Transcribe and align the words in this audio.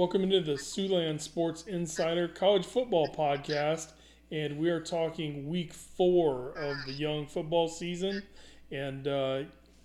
Welcome 0.00 0.22
into 0.22 0.40
the 0.40 0.54
Siouxland 0.54 1.20
Sports 1.20 1.64
Insider 1.66 2.26
College 2.26 2.64
Football 2.64 3.08
Podcast, 3.08 3.92
and 4.32 4.56
we 4.56 4.70
are 4.70 4.80
talking 4.80 5.46
week 5.46 5.74
four 5.74 6.52
of 6.56 6.78
the 6.86 6.92
young 6.94 7.26
football 7.26 7.68
season. 7.68 8.22
And 8.72 9.06
uh, 9.06 9.42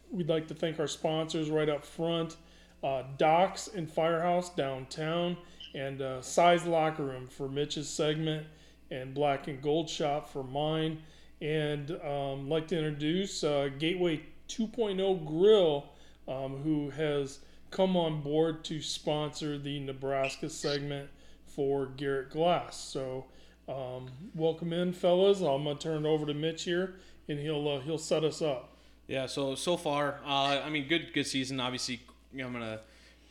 we'd 0.10 0.30
like 0.30 0.48
to 0.48 0.54
thank 0.54 0.80
our 0.80 0.88
sponsors 0.88 1.50
right 1.50 1.68
up 1.68 1.84
front 1.84 2.38
uh, 2.82 3.04
Docks 3.18 3.68
and 3.68 3.92
Firehouse 3.92 4.56
downtown, 4.56 5.36
and 5.74 6.02
uh, 6.02 6.22
Size 6.22 6.66
Locker 6.66 7.04
Room 7.04 7.28
for 7.28 7.50
Mitch's 7.50 7.90
segment, 7.90 8.48
and 8.92 9.14
Black 9.14 9.50
and 9.50 9.62
Gold 9.62 9.90
Shop 9.90 10.30
for 10.30 10.46
mine. 10.46 11.00
And 11.42 11.92
um, 11.92 12.48
like 12.48 12.70
to 12.70 12.78
introduce 12.78 13.44
uh, 13.44 13.68
Gateway 13.78 14.22
2.0 14.48 15.26
Grill, 15.26 15.90
um, 16.26 16.62
who 16.64 16.90
has 16.92 17.40
come 17.72 17.96
on 17.98 18.22
board 18.22 18.64
to 18.66 18.82
sponsor 18.82 19.58
the 19.58 19.80
Nebraska 19.80 20.50
segment 20.50 21.10
for 21.46 21.88
Garrett 21.88 22.30
Glass. 22.30 22.78
So, 22.78 23.26
um, 23.68 24.10
welcome 24.34 24.74
in, 24.74 24.94
fellas. 24.94 25.40
I'm 25.42 25.64
gonna 25.64 25.76
turn 25.76 26.06
it 26.06 26.08
over 26.10 26.26
to 26.26 26.34
Mitch 26.34 26.64
here, 26.64 26.96
and 27.28 27.40
he'll 27.40 27.68
uh, 27.68 27.80
he'll 27.82 27.98
set 27.98 28.24
us 28.24 28.42
up. 28.42 28.76
Yeah. 29.08 29.26
So 29.26 29.56
so 29.56 29.78
far, 29.78 30.20
uh, 30.26 30.62
I 30.64 30.70
mean, 30.70 30.88
good 30.88 31.14
good 31.14 31.28
season. 31.28 31.60
Obviously, 31.60 32.00
I'm 32.34 32.54
gonna 32.54 32.80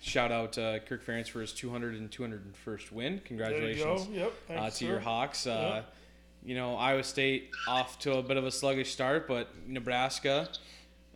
shout 0.00 0.30
out 0.32 0.58
uh, 0.58 0.78
Kirk 0.80 1.04
Ferentz 1.04 1.28
for 1.28 1.40
his 1.40 1.52
200 1.52 1.94
and 1.94 2.10
201st 2.10 2.92
win. 2.92 3.20
Congratulations 3.24 4.06
You 4.08 4.20
Yep. 4.20 4.32
uh, 4.50 4.52
Thanks, 4.54 4.78
to 4.78 4.86
your. 4.86 5.00
Hawks. 5.00 5.46
Uh, 5.46 5.72
Yep. 5.76 5.94
You 6.46 6.54
know, 6.54 6.76
Iowa 6.76 7.02
State 7.02 7.48
off 7.66 7.98
to 8.00 8.18
a 8.18 8.22
bit 8.22 8.36
of 8.36 8.44
a 8.44 8.50
sluggish 8.50 8.92
start, 8.92 9.26
but 9.26 9.48
Nebraska 9.66 10.46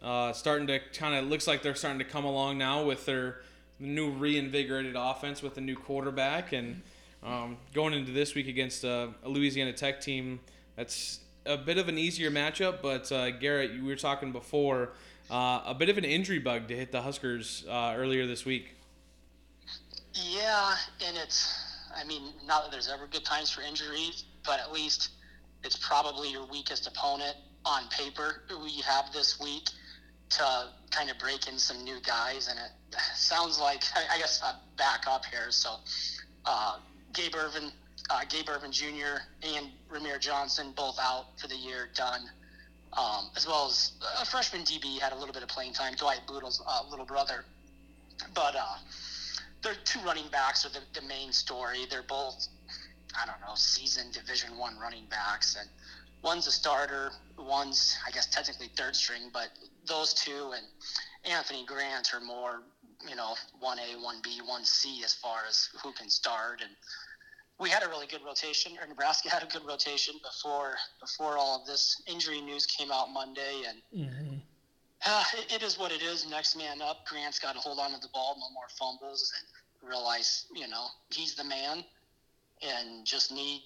uh, 0.02 0.32
starting 0.32 0.66
to 0.68 0.80
kind 0.92 1.14
of 1.14 1.26
looks 1.26 1.46
like 1.46 1.62
they're 1.62 1.74
starting 1.74 1.98
to 1.98 2.04
come 2.04 2.24
along 2.24 2.58
now 2.58 2.84
with 2.84 3.06
their 3.06 3.40
new 3.78 4.10
reinvigorated 4.10 4.94
offense 4.96 5.42
with 5.42 5.56
a 5.58 5.60
new 5.60 5.76
quarterback 5.76 6.52
and 6.52 6.82
um, 7.22 7.56
going 7.74 7.94
into 7.94 8.12
this 8.12 8.34
week 8.34 8.48
against 8.48 8.84
uh, 8.84 9.08
a 9.24 9.28
Louisiana 9.28 9.72
Tech 9.72 10.00
team 10.00 10.40
that's 10.76 11.20
a 11.46 11.56
bit 11.56 11.78
of 11.78 11.88
an 11.88 11.98
easier 11.98 12.30
matchup. 12.30 12.82
But 12.82 13.10
uh, 13.10 13.30
Garrett, 13.30 13.72
you 13.72 13.84
were 13.84 13.96
talking 13.96 14.32
before 14.32 14.90
uh, 15.30 15.62
a 15.66 15.74
bit 15.74 15.88
of 15.88 15.98
an 15.98 16.04
injury 16.04 16.38
bug 16.38 16.68
to 16.68 16.76
hit 16.76 16.92
the 16.92 17.02
Huskers 17.02 17.64
uh, 17.68 17.94
earlier 17.96 18.26
this 18.26 18.44
week. 18.44 18.74
Yeah, 20.14 20.74
and 21.06 21.16
it's, 21.16 21.76
I 21.94 22.04
mean, 22.04 22.32
not 22.46 22.64
that 22.64 22.72
there's 22.72 22.88
ever 22.88 23.06
good 23.06 23.24
times 23.24 23.50
for 23.50 23.62
injuries, 23.62 24.24
but 24.44 24.58
at 24.60 24.72
least 24.72 25.10
it's 25.64 25.76
probably 25.76 26.30
your 26.30 26.46
weakest 26.46 26.86
opponent 26.86 27.36
on 27.64 27.88
paper 27.88 28.42
who 28.48 28.66
you 28.66 28.82
have 28.82 29.12
this 29.12 29.38
week 29.40 29.64
to 30.30 30.68
kind 30.90 31.10
of 31.10 31.18
break 31.18 31.48
in 31.48 31.58
some 31.58 31.82
new 31.84 31.98
guys. 32.06 32.48
And 32.48 32.58
it 32.58 32.98
sounds 33.14 33.58
like, 33.60 33.82
I 34.10 34.18
guess, 34.18 34.40
i 34.42 34.54
back 34.76 35.04
up 35.06 35.24
here. 35.26 35.50
So, 35.50 35.76
uh, 36.44 36.78
Gabe 37.12 37.34
Ervin, 37.34 37.72
uh, 38.10 38.20
Gabe 38.28 38.48
Ervin 38.48 38.72
Jr. 38.72 39.22
and 39.42 39.68
Rahmir 39.90 40.20
Johnson 40.20 40.72
both 40.76 40.98
out 41.00 41.38
for 41.38 41.48
the 41.48 41.56
year, 41.56 41.88
done. 41.94 42.22
Um, 42.94 43.30
as 43.36 43.46
well 43.46 43.66
as 43.66 43.92
a 44.20 44.24
freshman 44.24 44.62
DB 44.62 44.98
had 44.98 45.12
a 45.12 45.16
little 45.16 45.34
bit 45.34 45.42
of 45.42 45.48
playing 45.48 45.74
time, 45.74 45.94
Dwight 45.94 46.20
Bootle's 46.26 46.62
uh, 46.66 46.82
little 46.90 47.04
brother. 47.04 47.44
But 48.34 48.56
uh, 48.56 48.76
their 49.62 49.74
two 49.84 50.00
running 50.00 50.28
backs 50.30 50.64
are 50.64 50.70
the, 50.70 50.80
the 50.98 51.06
main 51.06 51.32
story. 51.32 51.80
They're 51.90 52.02
both, 52.02 52.48
I 53.20 53.26
don't 53.26 53.40
know, 53.40 53.54
seasoned 53.54 54.14
Division 54.14 54.56
One 54.56 54.78
running 54.78 55.04
backs, 55.10 55.56
and 55.58 55.68
one's 56.22 56.46
a 56.46 56.52
starter, 56.52 57.10
one's 57.38 57.96
I 58.06 58.10
guess 58.10 58.26
technically 58.26 58.68
third 58.76 58.96
string, 58.96 59.30
but 59.32 59.48
those 59.88 60.14
two 60.14 60.52
and 60.54 60.66
Anthony 61.24 61.64
Grant 61.64 62.14
are 62.14 62.20
more, 62.20 62.62
you 63.08 63.16
know, 63.16 63.34
one 63.60 63.78
A, 63.78 64.00
one 64.00 64.20
B, 64.22 64.40
one 64.44 64.64
C 64.64 65.02
as 65.04 65.14
far 65.14 65.40
as 65.48 65.68
who 65.82 65.92
can 65.92 66.08
start. 66.08 66.60
And 66.62 66.70
we 67.58 67.70
had 67.70 67.82
a 67.82 67.88
really 67.88 68.06
good 68.06 68.22
rotation, 68.24 68.72
or 68.80 68.86
Nebraska 68.86 69.30
had 69.32 69.42
a 69.42 69.46
good 69.46 69.66
rotation 69.66 70.14
before 70.22 70.74
before 71.00 71.36
all 71.36 71.56
of 71.60 71.66
this 71.66 72.00
injury 72.06 72.40
news 72.40 72.66
came 72.66 72.92
out 72.92 73.08
Monday, 73.12 73.62
and 73.68 73.82
hmm 73.92 74.36
uh, 75.06 75.24
it, 75.36 75.54
it 75.54 75.62
is 75.62 75.78
what 75.78 75.92
it 75.92 76.02
is. 76.02 76.28
Next 76.28 76.56
man 76.56 76.82
up. 76.82 76.98
Grant's 77.06 77.38
got 77.38 77.54
to 77.54 77.60
hold 77.60 77.78
on 77.78 77.92
to 77.92 77.98
the 78.00 78.08
ball, 78.12 78.36
no 78.38 78.50
more 78.52 78.68
fumbles, 78.78 79.32
and 79.38 79.88
realize, 79.88 80.46
you 80.54 80.68
know, 80.68 80.86
he's 81.10 81.34
the 81.34 81.44
man, 81.44 81.84
and 82.62 83.06
just 83.06 83.32
need 83.32 83.62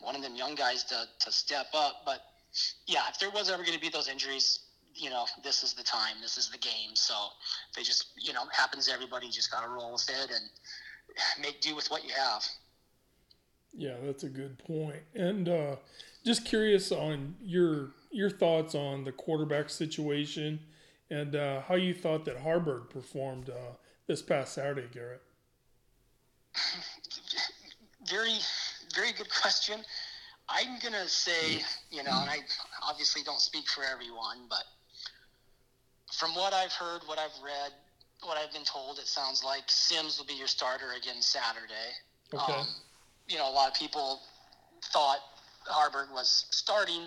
one 0.00 0.14
of 0.14 0.22
them 0.22 0.36
young 0.36 0.54
guys 0.54 0.84
to, 0.84 1.06
to 1.20 1.32
step 1.32 1.66
up. 1.74 1.96
But 2.06 2.20
yeah, 2.86 3.02
if 3.08 3.18
there 3.18 3.30
was 3.30 3.50
ever 3.50 3.62
going 3.62 3.74
to 3.74 3.80
be 3.80 3.88
those 3.88 4.08
injuries, 4.08 4.60
you 4.94 5.10
know, 5.10 5.24
this 5.42 5.62
is 5.62 5.74
the 5.74 5.82
time. 5.82 6.16
This 6.20 6.36
is 6.36 6.50
the 6.50 6.58
game. 6.58 6.94
So 6.94 7.14
they 7.76 7.82
just, 7.82 8.12
you 8.18 8.32
know, 8.32 8.42
happens 8.52 8.86
to 8.86 8.92
everybody. 8.92 9.26
You 9.26 9.32
just 9.32 9.50
got 9.50 9.62
to 9.62 9.68
roll 9.68 9.92
with 9.92 10.08
it 10.08 10.30
and 10.30 11.42
make 11.42 11.60
do 11.60 11.74
with 11.74 11.90
what 11.90 12.04
you 12.04 12.10
have. 12.14 12.44
Yeah, 13.72 13.94
that's 14.04 14.24
a 14.24 14.28
good 14.28 14.58
point. 14.58 15.02
And 15.14 15.48
uh, 15.48 15.76
just 16.24 16.44
curious 16.44 16.90
on 16.90 17.36
your 17.40 17.90
your 18.10 18.30
thoughts 18.30 18.74
on 18.74 19.04
the 19.04 19.12
quarterback 19.12 19.70
situation 19.70 20.58
and 21.10 21.36
uh, 21.36 21.60
how 21.62 21.76
you 21.76 21.94
thought 21.94 22.24
that 22.24 22.42
Haarberg 22.42 22.90
performed 22.90 23.50
uh, 23.50 23.74
this 24.06 24.22
past 24.22 24.54
Saturday, 24.54 24.88
Garrett. 24.92 25.22
very, 28.08 28.38
very 28.94 29.12
good 29.12 29.30
question. 29.30 29.80
I'm 30.48 30.80
gonna 30.82 31.08
say, 31.08 31.62
you 31.90 32.02
know, 32.02 32.10
and 32.10 32.28
I 32.28 32.38
obviously 32.82 33.22
don't 33.22 33.40
speak 33.40 33.68
for 33.68 33.84
everyone, 33.84 34.38
but 34.48 34.64
from 36.12 36.34
what 36.34 36.52
I've 36.52 36.72
heard, 36.72 37.02
what 37.06 37.18
I've 37.18 37.36
read, 37.42 37.72
what 38.22 38.36
I've 38.36 38.52
been 38.52 38.64
told, 38.64 38.98
it 38.98 39.06
sounds 39.06 39.42
like 39.44 39.64
Sims 39.66 40.18
will 40.18 40.26
be 40.26 40.34
your 40.34 40.46
starter 40.46 40.92
again 40.96 41.20
Saturday. 41.22 41.90
Okay. 42.34 42.52
Um, 42.52 42.66
you 43.28 43.38
know, 43.38 43.48
a 43.50 43.52
lot 43.52 43.68
of 43.68 43.74
people 43.74 44.20
thought 44.92 45.18
Haarberg 45.66 46.12
was 46.12 46.46
starting 46.50 47.02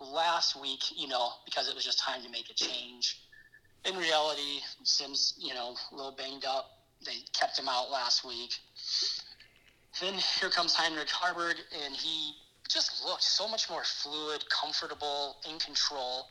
last 0.00 0.60
week, 0.60 0.80
you 0.96 1.08
know, 1.08 1.30
because 1.44 1.68
it 1.68 1.74
was 1.74 1.84
just 1.84 1.98
time 1.98 2.22
to 2.22 2.30
make 2.30 2.50
a 2.50 2.54
change. 2.54 3.20
In 3.84 3.96
reality, 3.96 4.60
Sims, 4.82 5.34
you 5.38 5.54
know, 5.54 5.76
a 5.92 5.94
little 5.94 6.12
banged 6.12 6.44
up. 6.44 6.78
They 7.04 7.18
kept 7.32 7.58
him 7.58 7.68
out 7.68 7.90
last 7.90 8.24
week. 8.24 8.54
Then 10.00 10.14
here 10.40 10.50
comes 10.50 10.74
Heinrich 10.74 11.08
Haarberg, 11.08 11.56
and 11.84 11.94
he 11.94 12.32
just 12.68 13.04
looked 13.04 13.22
so 13.22 13.46
much 13.46 13.68
more 13.70 13.82
fluid, 13.84 14.44
comfortable, 14.48 15.36
in 15.48 15.58
control. 15.58 16.26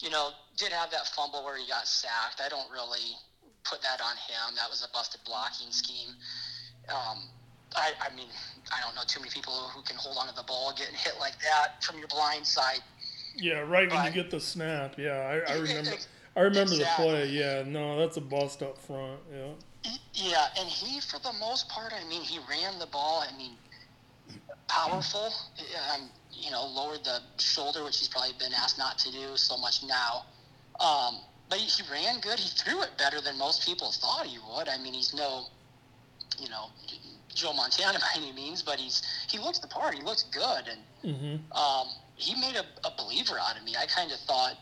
You 0.00 0.10
know, 0.10 0.30
did 0.56 0.72
have 0.72 0.90
that 0.90 1.06
fumble 1.08 1.44
where 1.44 1.56
he 1.56 1.66
got 1.68 1.86
sacked. 1.86 2.40
I 2.44 2.48
don't 2.48 2.70
really 2.70 3.16
put 3.64 3.82
that 3.82 4.00
on 4.00 4.16
him. 4.16 4.56
That 4.56 4.70
was 4.70 4.82
a 4.82 4.92
busted 4.92 5.20
blocking 5.24 5.70
scheme. 5.70 6.14
Um, 6.88 7.28
I, 7.76 7.92
I 8.00 8.14
mean, 8.16 8.28
I 8.74 8.80
don't 8.82 8.94
know 8.94 9.02
too 9.06 9.20
many 9.20 9.30
people 9.30 9.52
who 9.52 9.82
can 9.82 9.96
hold 9.96 10.16
onto 10.18 10.34
the 10.34 10.42
ball, 10.42 10.72
getting 10.76 10.94
hit 10.94 11.14
like 11.20 11.38
that 11.40 11.84
from 11.84 11.98
your 11.98 12.08
blind 12.08 12.46
side. 12.46 12.80
Yeah, 13.36 13.60
right 13.60 13.90
when 13.90 14.04
you 14.04 14.10
get 14.10 14.30
the 14.30 14.40
snap. 14.40 14.96
Yeah, 14.98 15.40
I, 15.48 15.52
I 15.52 15.56
remember. 15.58 15.92
I 16.36 16.40
remember 16.40 16.74
exactly. 16.74 17.06
the 17.06 17.10
play. 17.10 17.28
Yeah, 17.28 17.64
no, 17.66 17.98
that's 17.98 18.16
a 18.16 18.20
bust 18.20 18.62
up 18.62 18.78
front. 18.78 19.20
Yeah. 19.32 19.92
Yeah, 20.14 20.46
and 20.58 20.68
he, 20.68 21.00
for 21.00 21.18
the 21.18 21.32
most 21.40 21.68
part, 21.68 21.92
I 21.92 22.06
mean, 22.08 22.22
he 22.22 22.38
ran 22.48 22.78
the 22.78 22.86
ball. 22.86 23.24
I 23.26 23.36
mean, 23.36 23.52
powerful. 24.68 25.32
Um, 25.94 26.10
you 26.40 26.50
know, 26.50 26.66
lowered 26.66 27.04
the 27.04 27.20
shoulder, 27.38 27.84
which 27.84 27.98
he's 27.98 28.08
probably 28.08 28.32
been 28.38 28.52
asked 28.54 28.78
not 28.78 28.98
to 28.98 29.12
do 29.12 29.36
so 29.36 29.56
much 29.58 29.82
now. 29.82 30.24
Um, 30.80 31.18
but 31.48 31.58
he, 31.58 31.66
he 31.66 31.82
ran 31.92 32.20
good. 32.20 32.38
He 32.38 32.48
threw 32.48 32.82
it 32.82 32.90
better 32.96 33.20
than 33.20 33.36
most 33.38 33.64
people 33.66 33.92
thought 33.92 34.26
he 34.26 34.38
would. 34.38 34.68
I 34.68 34.78
mean, 34.78 34.94
he's 34.94 35.12
no, 35.14 35.46
you 36.38 36.48
know, 36.48 36.66
Joe 37.34 37.52
Montana 37.52 37.98
by 38.00 38.08
any 38.16 38.32
means, 38.32 38.62
but 38.62 38.78
he's 38.78 39.02
he 39.28 39.38
looks 39.38 39.58
the 39.58 39.68
part. 39.68 39.94
He 39.94 40.02
looks 40.02 40.24
good, 40.24 40.68
and 40.68 40.80
Mm-hmm. 41.02 41.50
um, 41.58 41.86
he 42.16 42.34
made 42.38 42.56
a, 42.56 42.64
a 42.86 42.92
believer 42.98 43.38
out 43.40 43.56
of 43.56 43.64
me. 43.64 43.72
I 43.80 43.86
kind 43.86 44.12
of 44.12 44.18
thought, 44.20 44.52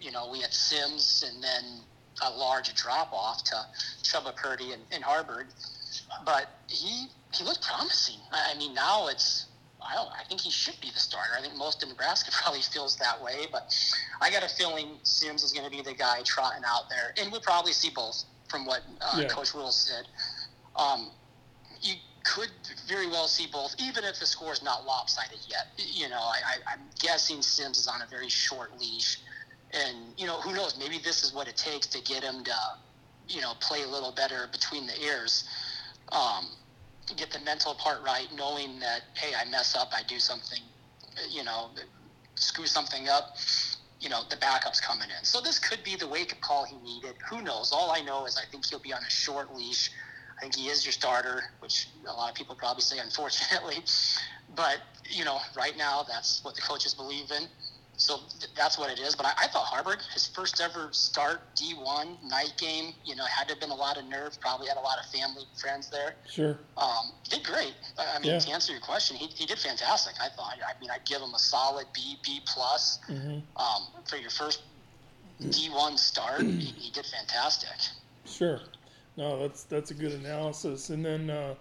you 0.00 0.12
know, 0.12 0.30
we 0.30 0.38
had 0.40 0.52
Sims 0.52 1.24
and 1.26 1.42
then 1.42 1.80
a 2.24 2.30
large 2.30 2.72
drop 2.74 3.12
off 3.12 3.42
to 3.44 3.56
Chubba 4.04 4.36
Purdy 4.36 4.70
and, 4.72 4.82
and 4.92 5.02
Haarberg, 5.02 5.46
but 6.24 6.46
he 6.68 7.06
he 7.34 7.42
looked 7.44 7.66
promising. 7.66 8.20
I 8.30 8.56
mean, 8.56 8.74
now 8.74 9.08
it's 9.08 9.46
I 9.80 9.94
don't. 9.94 10.08
I 10.08 10.24
think 10.28 10.40
he 10.40 10.50
should 10.50 10.80
be 10.80 10.90
the 10.90 10.98
starter. 10.98 11.32
I 11.36 11.40
think 11.40 11.54
most 11.56 11.82
of 11.82 11.88
Nebraska 11.88 12.30
probably 12.42 12.62
feels 12.62 12.96
that 12.96 13.22
way, 13.22 13.46
but 13.50 13.74
I 14.20 14.30
got 14.30 14.42
a 14.42 14.48
feeling 14.48 14.98
Sims 15.02 15.42
is 15.42 15.52
going 15.52 15.64
to 15.64 15.70
be 15.70 15.82
the 15.82 15.94
guy 15.94 16.20
trotting 16.24 16.62
out 16.66 16.88
there, 16.90 17.14
and 17.20 17.30
we'll 17.30 17.40
probably 17.40 17.72
see 17.72 17.90
both 17.90 18.24
from 18.48 18.66
what 18.66 18.82
uh, 19.00 19.20
Yeah. 19.20 19.28
Coach 19.28 19.54
Rhule 19.54 19.70
said. 19.70 20.06
Um, 20.76 21.10
you 21.80 21.94
could 22.24 22.50
very 22.86 23.06
well 23.06 23.26
see 23.26 23.46
both, 23.50 23.74
even 23.78 24.04
if 24.04 24.18
the 24.20 24.26
score 24.26 24.52
is 24.52 24.62
not 24.62 24.84
lopsided 24.84 25.38
yet. 25.48 25.68
You 25.76 26.08
know, 26.08 26.20
I, 26.20 26.38
I, 26.46 26.72
I'm 26.72 26.80
guessing 27.00 27.42
Sims 27.42 27.78
is 27.78 27.86
on 27.86 28.02
a 28.02 28.06
very 28.06 28.28
short 28.28 28.78
leash, 28.80 29.20
and 29.72 29.96
you 30.16 30.26
know, 30.26 30.40
who 30.40 30.52
knows? 30.54 30.76
Maybe 30.78 30.98
this 30.98 31.24
is 31.24 31.32
what 31.32 31.48
it 31.48 31.56
takes 31.56 31.86
to 31.88 32.02
get 32.02 32.22
him 32.22 32.44
to, 32.44 32.54
you 33.28 33.40
know, 33.40 33.52
play 33.60 33.82
a 33.82 33.88
little 33.88 34.12
better 34.12 34.48
between 34.50 34.86
the 34.86 35.00
ears. 35.02 35.44
Um, 36.12 36.48
get 37.14 37.30
the 37.30 37.40
mental 37.40 37.74
part 37.74 37.98
right, 38.04 38.26
knowing 38.34 38.80
that 38.80 39.02
hey, 39.14 39.32
I 39.34 39.48
mess 39.50 39.76
up, 39.76 39.90
I 39.92 40.02
do 40.08 40.18
something, 40.18 40.60
you 41.30 41.44
know, 41.44 41.70
screw 42.34 42.66
something 42.66 43.08
up. 43.08 43.36
You 44.00 44.08
know, 44.08 44.22
the 44.30 44.36
backup's 44.36 44.80
coming 44.80 45.08
in. 45.08 45.24
So 45.24 45.40
this 45.40 45.58
could 45.58 45.82
be 45.82 45.96
the 45.96 46.06
wake 46.06 46.32
up 46.32 46.40
call 46.40 46.64
he 46.64 46.76
needed. 46.76 47.16
Who 47.30 47.42
knows? 47.42 47.72
All 47.72 47.90
I 47.90 48.00
know 48.00 48.26
is 48.26 48.36
I 48.36 48.48
think 48.48 48.64
he'll 48.66 48.78
be 48.78 48.92
on 48.92 49.02
a 49.02 49.10
short 49.10 49.52
leash. 49.56 49.90
I 50.38 50.42
think 50.42 50.54
he 50.54 50.68
is 50.68 50.84
your 50.84 50.92
starter, 50.92 51.42
which 51.58 51.88
a 52.08 52.12
lot 52.12 52.30
of 52.30 52.36
people 52.36 52.54
probably 52.54 52.82
say 52.82 52.98
unfortunately. 52.98 53.76
But 54.56 54.78
you 55.04 55.26
know, 55.26 55.40
right 55.54 55.76
now 55.76 56.06
that's 56.08 56.42
what 56.42 56.54
the 56.54 56.62
coaches 56.62 56.94
believe 56.94 57.30
in. 57.30 57.48
So 57.98 58.20
that's 58.56 58.78
what 58.78 58.90
it 58.90 59.00
is. 59.00 59.14
But 59.16 59.26
I, 59.26 59.32
I 59.44 59.46
thought 59.48 59.66
Haarberg, 59.66 60.00
his 60.14 60.28
first 60.28 60.60
ever 60.60 60.88
start 60.92 61.40
D1 61.56 62.22
night 62.30 62.54
game, 62.56 62.94
you 63.04 63.16
know, 63.16 63.24
had 63.24 63.48
to 63.48 63.54
have 63.54 63.60
been 63.60 63.70
a 63.70 63.74
lot 63.74 63.98
of 63.98 64.04
nerve. 64.06 64.40
Probably 64.40 64.68
had 64.68 64.76
a 64.76 64.80
lot 64.80 64.98
of 64.98 65.10
family 65.10 65.42
friends 65.60 65.90
there. 65.90 66.14
Sure. 66.30 66.58
Um, 66.76 67.12
did 67.28 67.42
great. 67.44 67.74
I 67.98 68.20
mean, 68.20 68.30
Yeah. 68.30 68.38
to 68.38 68.50
answer 68.52 68.72
your 68.72 68.80
question, 68.80 69.16
he, 69.16 69.26
he 69.26 69.46
did 69.46 69.58
fantastic. 69.58 70.14
I 70.20 70.28
thought. 70.28 70.54
I 70.64 70.80
mean, 70.80 70.90
I'd 70.90 71.04
give 71.04 71.20
him 71.20 71.34
a 71.34 71.38
solid 71.38 71.86
B, 71.92 72.16
B 72.24 72.40
plus 72.46 73.00
hmm 73.06 73.38
um, 73.56 73.82
for 74.06 74.16
your 74.16 74.30
first 74.30 74.62
D1 75.42 75.98
start. 75.98 76.40
he, 76.42 76.72
he 76.78 76.90
did 76.92 77.04
fantastic. 77.06 77.70
Sure. 78.24 78.60
No, 79.16 79.40
that's 79.40 79.64
that's 79.64 79.90
a 79.90 79.94
good 79.94 80.12
analysis. 80.12 80.90
And 80.90 81.04
then 81.04 81.30
uh, 81.30 81.54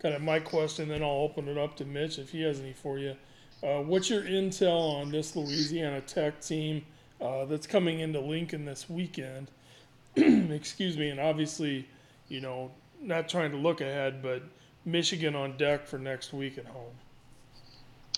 kind 0.00 0.14
of 0.14 0.22
my 0.22 0.40
question, 0.40 0.88
then 0.88 1.02
I'll 1.02 1.10
open 1.10 1.46
it 1.48 1.58
up 1.58 1.76
to 1.76 1.84
Mitch 1.84 2.18
if 2.18 2.30
he 2.30 2.42
has 2.42 2.58
any 2.60 2.72
for 2.72 2.98
you. 2.98 3.16
Uh, 3.62 3.80
what's 3.80 4.10
your 4.10 4.22
intel 4.22 5.00
on 5.00 5.10
this 5.10 5.34
Louisiana 5.34 6.00
Tech 6.02 6.40
team 6.40 6.84
uh, 7.20 7.44
that's 7.46 7.66
coming 7.66 8.00
into 8.00 8.20
Lincoln 8.20 8.64
this 8.64 8.88
weekend? 8.90 9.50
Excuse 10.16 10.96
me, 10.96 11.08
and 11.08 11.18
obviously, 11.18 11.88
you 12.28 12.40
know, 12.40 12.70
not 13.00 13.28
trying 13.28 13.50
to 13.50 13.56
look 13.56 13.80
ahead, 13.80 14.22
but 14.22 14.42
Michigan 14.84 15.34
on 15.34 15.56
deck 15.56 15.86
for 15.86 15.98
next 15.98 16.32
week 16.32 16.58
at 16.58 16.66
home. 16.66 16.92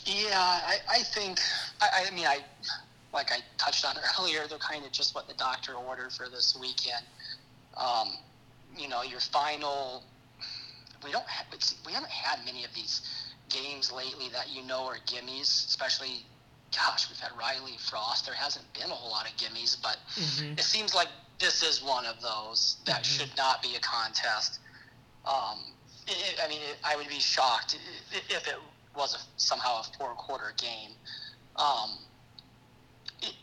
Yeah, 0.05 0.38
I, 0.38 0.77
I 0.88 0.99
think. 1.03 1.41
I, 1.81 2.06
I 2.06 2.15
mean, 2.15 2.27
I 2.27 2.38
like 3.12 3.33
I 3.33 3.38
touched 3.59 3.85
on 3.85 3.97
earlier. 4.19 4.47
They're 4.49 4.59
kind 4.59 4.85
of 4.85 4.93
just 4.93 5.15
what 5.15 5.29
the 5.29 5.35
doctor 5.35 5.75
ordered 5.75 6.12
for 6.12 6.29
this 6.29 6.56
weekend. 6.61 7.05
Um, 7.77 8.12
you 8.77 8.88
know, 8.88 9.03
your 9.03 9.21
final. 9.21 10.05
We 11.05 11.12
don't. 11.12 11.27
Have, 11.27 11.47
we 11.85 11.93
haven't 11.93 12.11
had 12.11 12.44
many 12.44 12.65
of 12.65 12.73
these 12.75 13.25
games 13.48 13.93
lately 13.93 14.28
that 14.32 14.48
you 14.50 14.62
know 14.62 14.84
are 14.87 14.98
gimmies. 15.06 15.66
Especially, 15.66 16.25
gosh, 16.75 17.08
we've 17.08 17.19
had 17.20 17.31
Riley 17.38 17.76
Frost. 17.78 18.26
There 18.26 18.34
hasn't 18.34 18.64
been 18.75 18.90
a 18.90 18.94
whole 18.94 19.10
lot 19.10 19.26
of 19.31 19.37
gimmies, 19.37 19.76
but 19.81 19.96
Mm-hmm. 20.16 20.52
it 20.54 20.62
seems 20.64 20.94
like 20.94 21.08
this 21.38 21.62
is 21.62 21.82
one 21.82 22.06
of 22.06 22.20
those 22.22 22.76
that 22.87 23.02
Mhm. 23.02 23.04
should 23.04 23.37
not 23.37 23.62
be 23.62 23.76
a 23.76 23.81
contest. 23.81 24.58
Um, 25.26 25.72
it, 26.06 26.38
I 26.43 26.48
mean, 26.48 26.60
it, 26.62 26.78
I 26.84 26.96
would 26.96 27.08
be 27.08 27.19
shocked 27.19 27.78
if 28.31 28.46
it 28.48 28.56
was 28.96 29.14
a, 29.14 29.19
somehow 29.37 29.81
a 29.81 29.84
four-quarter 29.99 30.54
game. 30.56 30.92
Um, 31.56 31.99
it, 33.22 33.34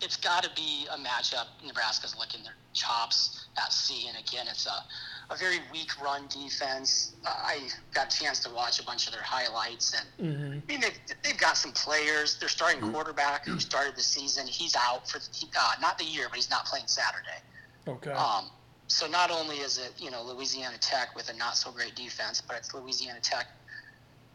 it's 0.00 0.16
got 0.16 0.42
to 0.42 0.50
be 0.56 0.86
a 0.90 0.96
matchup. 0.98 1.46
Nebraska's 1.64 2.16
licking 2.18 2.42
their 2.42 2.56
chops 2.74 3.46
at 3.56 3.72
sea, 3.72 4.08
and 4.08 4.16
again, 4.18 4.46
it's 4.48 4.66
a, 4.66 4.84
a 5.30 5.36
very 5.36 5.58
weak 5.72 6.00
run 6.02 6.22
defense. 6.28 7.14
I 7.24 7.68
got 7.92 8.14
a 8.14 8.18
chance 8.18 8.40
to 8.40 8.50
watch 8.50 8.80
a 8.80 8.84
bunch 8.84 9.06
of 9.06 9.12
their 9.12 9.22
highlights, 9.22 9.94
and 9.94 10.28
Mm-hmm. 10.28 10.52
I 10.52 10.72
mean, 10.72 10.80
they've, 10.80 10.98
they've 11.22 11.38
got 11.38 11.56
some 11.56 11.72
players. 11.72 12.38
Their 12.38 12.48
starting 12.48 12.80
quarterback 12.92 13.46
who 13.46 13.60
started 13.60 13.94
the 13.94 14.02
season, 14.02 14.46
he's 14.46 14.74
out 14.74 15.08
for 15.08 15.20
he, 15.32 15.48
uh, 15.58 15.72
not 15.80 15.98
the 15.98 16.04
year, 16.04 16.26
but 16.28 16.36
he's 16.36 16.50
not 16.50 16.64
playing 16.66 16.86
Saturday. 16.86 17.40
Okay. 17.86 18.10
Um, 18.10 18.46
so 18.88 19.06
not 19.06 19.30
only 19.30 19.56
is 19.56 19.78
it 19.78 19.92
you 19.98 20.10
know 20.10 20.22
Louisiana 20.24 20.78
Tech 20.78 21.14
with 21.14 21.28
a 21.30 21.36
not 21.36 21.56
so 21.56 21.70
great 21.70 21.94
defense, 21.94 22.40
but 22.40 22.56
it's 22.56 22.74
Louisiana 22.74 23.20
Tech 23.20 23.46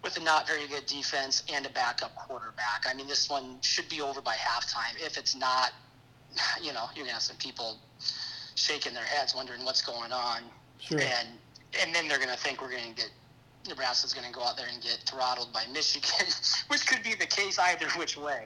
with 0.03 0.17
a 0.17 0.21
not 0.21 0.47
very 0.47 0.67
good 0.67 0.85
defense 0.85 1.43
and 1.51 1.65
a 1.65 1.69
backup 1.69 2.15
quarterback. 2.15 2.85
I 2.87 2.93
mean, 2.93 3.07
this 3.07 3.29
one 3.29 3.57
should 3.61 3.89
be 3.89 4.01
over 4.01 4.21
by 4.21 4.35
halftime. 4.35 4.95
If 5.05 5.17
it's 5.17 5.35
not, 5.35 5.71
you 6.61 6.71
know, 6.71 6.85
you're 6.95 7.05
gonna 7.05 7.13
have 7.13 7.23
some 7.23 7.37
people 7.37 7.79
shaking 8.55 8.93
their 8.93 9.03
heads, 9.03 9.35
wondering 9.35 9.65
what's 9.65 9.81
going 9.81 10.11
on 10.11 10.43
sure. 10.83 10.99
and 10.99 11.27
and 11.81 11.93
then 11.95 12.07
they're 12.07 12.17
going 12.19 12.29
to 12.29 12.37
think 12.37 12.61
we're 12.61 12.69
going 12.71 12.93
to 12.93 12.95
get 12.95 13.09
Nebraska's 13.67 14.13
going 14.13 14.27
to 14.27 14.33
go 14.33 14.43
out 14.43 14.57
there 14.57 14.67
and 14.71 14.81
get 14.83 14.99
throttled 15.07 15.51
by 15.53 15.63
Michigan, 15.73 16.27
which 16.67 16.85
could 16.85 17.01
be 17.03 17.15
the 17.15 17.25
case 17.25 17.57
either 17.59 17.87
which 17.97 18.17
way. 18.17 18.45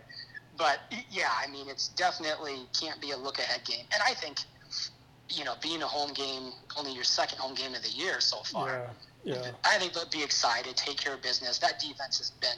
But 0.57 0.79
yeah, 1.11 1.29
I 1.43 1.47
mean, 1.51 1.67
it's 1.69 1.89
definitely 1.89 2.57
can't 2.79 2.99
be 3.01 3.11
a 3.11 3.17
look 3.17 3.37
ahead 3.39 3.63
game, 3.65 3.85
and 3.93 4.01
I 4.05 4.13
think 4.13 4.37
you 5.29 5.43
know, 5.43 5.55
being 5.61 5.81
a 5.83 5.87
home 5.87 6.13
game, 6.13 6.51
only 6.77 6.93
your 6.93 7.03
second 7.03 7.37
home 7.37 7.53
game 7.53 7.73
of 7.75 7.83
the 7.83 7.89
year 7.89 8.21
so 8.21 8.37
far. 8.43 8.89
Yeah. 9.25 9.35
Yeah. 9.35 9.51
I 9.65 9.77
think 9.77 9.91
they'll 9.91 10.07
be 10.09 10.23
excited, 10.23 10.77
take 10.77 10.95
care 10.97 11.15
of 11.15 11.21
business. 11.21 11.57
That 11.59 11.79
defense 11.81 12.17
has 12.19 12.31
been, 12.31 12.57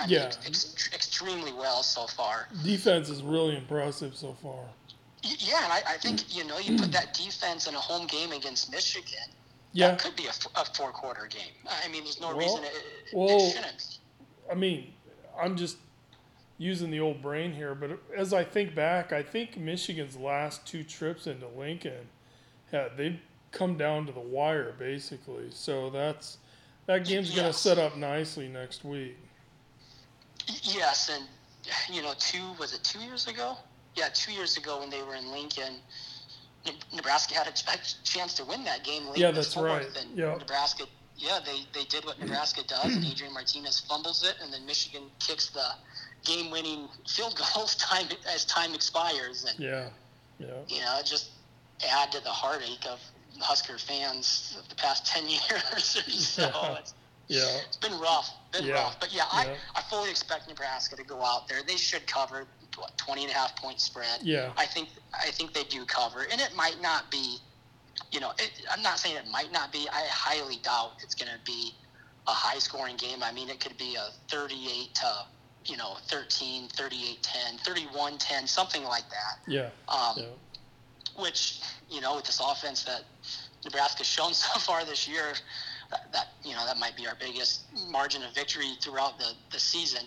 I 0.00 0.06
Yeah. 0.08 0.24
mean, 0.24 0.28
ex- 0.46 0.88
extremely 0.92 1.52
well 1.52 1.84
so 1.84 2.08
far. 2.08 2.48
Defense 2.64 3.08
is 3.08 3.22
really 3.22 3.56
impressive 3.56 4.16
so 4.16 4.36
far. 4.42 4.64
Yeah, 5.22 5.64
and 5.64 5.72
I, 5.72 5.82
I 5.94 5.96
think 5.96 6.34
you 6.34 6.44
know, 6.44 6.58
you 6.58 6.78
put 6.78 6.90
mm. 6.90 6.92
that 6.92 7.14
defense 7.14 7.66
in 7.66 7.74
a 7.74 7.80
home 7.80 8.06
game 8.06 8.32
against 8.32 8.70
Michigan. 8.70 9.18
Yeah. 9.72 9.88
That 9.88 9.98
could 9.98 10.16
be 10.16 10.26
a 10.26 10.64
four 10.64 10.90
quarter 10.90 11.26
game. 11.26 11.52
I 11.84 11.88
mean, 11.88 12.04
there's 12.04 12.20
no 12.20 12.28
Well- 12.28 12.38
reason 12.38 12.64
it, 12.64 12.84
well- 13.12 13.36
it 13.36 13.52
shouldn't. 13.52 13.98
I 14.50 14.54
mean, 14.54 14.92
I'm 15.38 15.56
just 15.56 15.76
using 16.56 16.90
the 16.90 17.00
old 17.00 17.22
brain 17.22 17.52
here, 17.52 17.74
but 17.74 17.98
as 18.16 18.32
I 18.32 18.44
think 18.44 18.74
back, 18.74 19.12
I 19.12 19.22
think 19.22 19.56
Michigan's 19.56 20.16
last 20.16 20.66
two 20.66 20.82
trips 20.82 21.26
into 21.26 21.46
Lincoln, 21.48 22.08
had 22.72 22.96
they 22.96 23.20
come 23.52 23.76
down 23.76 24.06
to 24.06 24.12
the 24.12 24.20
wire 24.20 24.74
basically. 24.78 25.50
So 25.50 25.90
that's 25.90 26.38
that 26.86 27.04
game's 27.04 27.34
going 27.34 27.46
to 27.46 27.52
set 27.52 27.78
up 27.78 27.96
nicely 27.96 28.48
next 28.48 28.84
week. 28.84 29.16
Yes, 30.62 31.10
and 31.12 31.24
you 31.94 32.02
know, 32.02 32.14
two 32.18 32.52
was 32.58 32.74
it 32.74 32.82
two 32.82 33.00
years 33.00 33.26
ago? 33.28 33.56
Yeah, 33.94 34.08
two 34.14 34.32
years 34.32 34.56
ago 34.56 34.80
when 34.80 34.90
they 34.90 35.02
were 35.02 35.14
in 35.14 35.30
Lincoln, 35.32 35.74
Nebraska 36.94 37.34
had 37.34 37.46
a, 37.46 37.50
a 37.50 37.76
chance 38.04 38.34
to 38.34 38.44
win 38.44 38.64
that 38.64 38.84
game. 38.84 39.06
Late 39.08 39.18
Yeah, 39.18 39.30
that's 39.30 39.56
right. 39.56 39.86
And 40.00 40.16
Yeah. 40.16 40.34
Nebraska, 40.36 40.84
yeah, 41.16 41.38
they 41.44 41.60
they 41.72 41.84
did 41.86 42.04
what 42.04 42.18
Nebraska 42.20 42.62
does, 42.66 42.94
and 42.94 43.04
Adrian 43.04 43.32
Martinez 43.34 43.80
fumbles 43.80 44.22
it, 44.24 44.36
and 44.42 44.52
then 44.52 44.64
Michigan 44.66 45.04
kicks 45.18 45.48
the 45.50 45.66
game-winning 46.24 46.88
field 47.08 47.36
goal 47.36 47.64
time 47.78 48.06
as 48.32 48.44
time 48.44 48.74
expires, 48.74 49.44
and 49.44 49.58
Yeah. 49.58 49.88
Yeah. 50.38 50.46
you 50.68 50.80
know, 50.80 51.00
just 51.04 51.30
add 51.88 52.12
to 52.12 52.20
the 52.22 52.30
heartache 52.30 52.86
of 52.88 53.00
Husker 53.40 53.78
fans 53.78 54.56
of 54.58 54.68
the 54.68 54.74
past 54.74 55.06
10 55.06 55.28
years. 55.28 55.84
so 56.26 56.50
it's, 56.78 56.94
Yeah. 57.28 57.42
it's 57.66 57.76
been 57.76 57.98
rough, 57.98 58.30
been 58.52 58.64
Yeah. 58.66 58.74
rough. 58.74 59.00
But 59.00 59.12
yeah, 59.12 59.24
Yeah. 59.32 59.54
I, 59.74 59.78
I 59.78 59.82
fully 59.82 60.10
expect 60.10 60.48
Nebraska 60.48 60.96
to 60.96 61.04
go 61.04 61.24
out 61.24 61.48
there. 61.48 61.62
They 61.66 61.76
should 61.76 62.06
cover 62.06 62.46
what 62.76 62.96
20 62.98 63.24
and 63.24 63.32
a 63.32 63.34
half 63.34 63.56
point 63.56 63.80
spread. 63.80 64.20
Yeah. 64.22 64.52
I 64.56 64.66
think 64.66 64.88
I 65.14 65.30
think 65.30 65.52
they 65.52 65.64
do 65.64 65.84
cover, 65.84 66.26
and 66.30 66.40
it 66.40 66.54
might 66.56 66.80
not 66.80 67.10
be. 67.10 67.38
You 68.12 68.20
know, 68.20 68.30
it, 68.38 68.52
I'm 68.72 68.82
not 68.82 68.98
saying 68.98 69.16
it 69.16 69.28
might 69.30 69.52
not 69.52 69.72
be. 69.72 69.86
I 69.92 70.06
highly 70.08 70.56
doubt 70.62 70.92
it's 71.02 71.14
going 71.14 71.30
to 71.32 71.38
be 71.44 71.72
a 72.26 72.30
high 72.30 72.58
scoring 72.58 72.96
game. 72.96 73.22
I 73.22 73.32
mean, 73.32 73.48
it 73.48 73.58
could 73.58 73.76
be 73.76 73.96
a 73.96 74.10
38 74.28 74.94
to 74.94 75.26
you 75.64 75.76
know 75.76 75.96
13, 76.08 76.68
38, 76.68 77.22
10, 77.22 77.58
31, 77.58 78.18
10, 78.18 78.46
something 78.46 78.84
like 78.84 79.04
that. 79.10 79.50
Yeah. 79.52 79.70
Um, 79.88 80.14
Yeah. 80.16 80.24
which 81.22 81.60
you 81.90 82.00
know 82.00 82.16
with 82.16 82.24
this 82.24 82.40
offense 82.40 82.84
that 82.84 83.02
Nebraska's 83.64 84.06
shown 84.06 84.32
so 84.46 84.58
far 84.60 84.84
this 84.84 85.08
year, 85.08 85.34
that, 85.90 86.12
that 86.12 86.28
you 86.44 86.54
know 86.54 86.64
that 86.66 86.78
might 86.78 86.96
be 86.96 87.06
our 87.06 87.16
biggest 87.18 87.62
margin 87.90 88.22
of 88.22 88.34
victory 88.34 88.74
throughout 88.80 89.18
the, 89.18 89.32
the 89.50 89.58
season. 89.58 90.04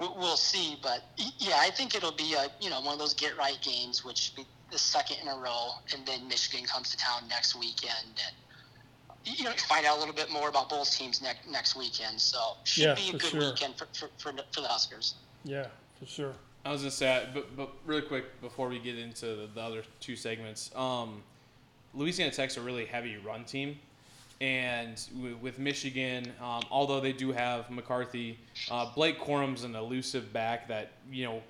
We- 0.00 0.08
We'll 0.16 0.36
see, 0.36 0.78
but 0.82 1.02
yeah, 1.38 1.56
I 1.58 1.70
think 1.70 1.94
it'll 1.94 2.12
be 2.12 2.34
a 2.34 2.48
you 2.60 2.70
know 2.70 2.80
one 2.80 2.92
of 2.92 2.98
those 2.98 3.14
get 3.14 3.36
right 3.36 3.58
games, 3.62 4.04
which 4.04 4.34
be 4.36 4.46
the 4.70 4.78
second 4.78 5.18
in 5.22 5.28
a 5.28 5.36
row, 5.36 5.70
and 5.92 6.06
then 6.06 6.28
Michigan 6.28 6.66
comes 6.66 6.90
to 6.90 6.96
town 6.96 7.26
next 7.28 7.54
weekend, 7.56 7.94
and 8.24 9.36
you 9.38 9.44
know 9.44 9.52
find 9.68 9.84
out 9.86 9.96
a 9.96 9.98
little 9.98 10.14
bit 10.14 10.30
more 10.30 10.48
about 10.48 10.68
both 10.68 10.90
teams 10.90 11.20
next 11.20 11.48
next 11.48 11.74
weekend. 11.76 12.20
So 12.20 12.38
should 12.64 12.84
Yeah, 12.84 12.94
be 12.94 13.08
a 13.08 13.12
good 13.12 13.22
sure. 13.22 13.40
weekend 13.40 13.76
for, 13.76 13.86
for, 13.92 14.08
for, 14.18 14.32
the- 14.32 14.44
for 14.52 14.60
the 14.60 14.68
Huskers. 14.68 15.14
Yeah. 15.44 15.66
For 15.98 16.06
sure. 16.06 16.34
I 16.64 16.70
was 16.70 16.82
gonna 16.82 16.90
say, 16.92 17.26
but 17.34 17.56
but 17.56 17.70
really 17.84 18.02
quick 18.02 18.40
before 18.40 18.68
we 18.68 18.78
get 18.78 18.98
into 18.98 19.26
the, 19.26 19.48
the 19.52 19.60
other 19.60 19.82
two 20.00 20.14
segments, 20.16 20.70
um, 20.76 21.22
Louisiana 21.94 22.30
Tech's 22.30 22.56
a 22.56 22.60
really 22.60 22.84
heavy 22.86 23.16
run 23.16 23.44
team, 23.44 23.78
and 24.40 25.00
w- 25.16 25.36
with 25.40 25.58
Michigan, 25.58 26.32
um, 26.40 26.62
although 26.70 27.00
they 27.00 27.12
do 27.12 27.32
have 27.32 27.70
McCarthy, 27.70 28.38
uh, 28.70 28.92
Blake 28.94 29.18
Corum's 29.18 29.64
an 29.64 29.74
elusive 29.74 30.32
back 30.32 30.68
that 30.68 30.92
you 31.10 31.24
know 31.24 31.42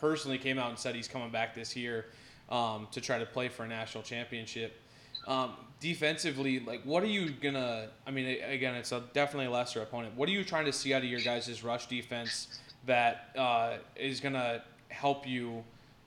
personally 0.00 0.38
came 0.38 0.58
out 0.58 0.70
and 0.70 0.78
said 0.78 0.94
he's 0.94 1.08
coming 1.08 1.30
back 1.30 1.54
this 1.54 1.76
year 1.76 2.06
um, 2.48 2.88
to 2.92 3.00
try 3.00 3.18
to 3.18 3.26
play 3.26 3.48
for 3.48 3.64
a 3.64 3.68
national 3.68 4.02
championship. 4.02 4.80
Um, 5.26 5.52
defensively, 5.80 6.60
like 6.60 6.82
what 6.84 7.02
are 7.02 7.06
you 7.06 7.30
gonna? 7.30 7.88
I 8.06 8.10
mean, 8.10 8.42
again, 8.42 8.74
it's 8.74 8.92
a 8.92 9.02
definitely 9.12 9.46
a 9.46 9.50
lesser 9.50 9.82
opponent. 9.82 10.16
What 10.16 10.28
are 10.28 10.32
you 10.32 10.44
trying 10.44 10.64
to 10.64 10.72
see 10.72 10.94
out 10.94 11.02
of 11.02 11.08
your 11.08 11.20
guys' 11.20 11.62
rush 11.62 11.86
defense 11.86 12.58
that 12.86 13.28
uh, 13.36 13.76
is 13.94 14.20
gonna 14.20 14.62
help 14.88 15.28
you 15.28 15.62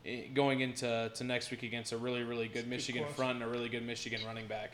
eh, 0.05 0.23
going 0.33 0.61
into 0.61 1.11
to 1.13 1.23
next 1.23 1.51
week 1.51 1.61
against 1.61 1.91
a 1.91 1.97
really 1.97 2.23
really 2.23 2.47
good 2.47 2.63
good 2.63 2.67
Michigan 2.67 3.05
front 3.15 3.35
and 3.35 3.43
a 3.43 3.47
really 3.47 3.69
good 3.69 3.85
Michigan 3.85 4.21
running 4.25 4.47
back? 4.47 4.71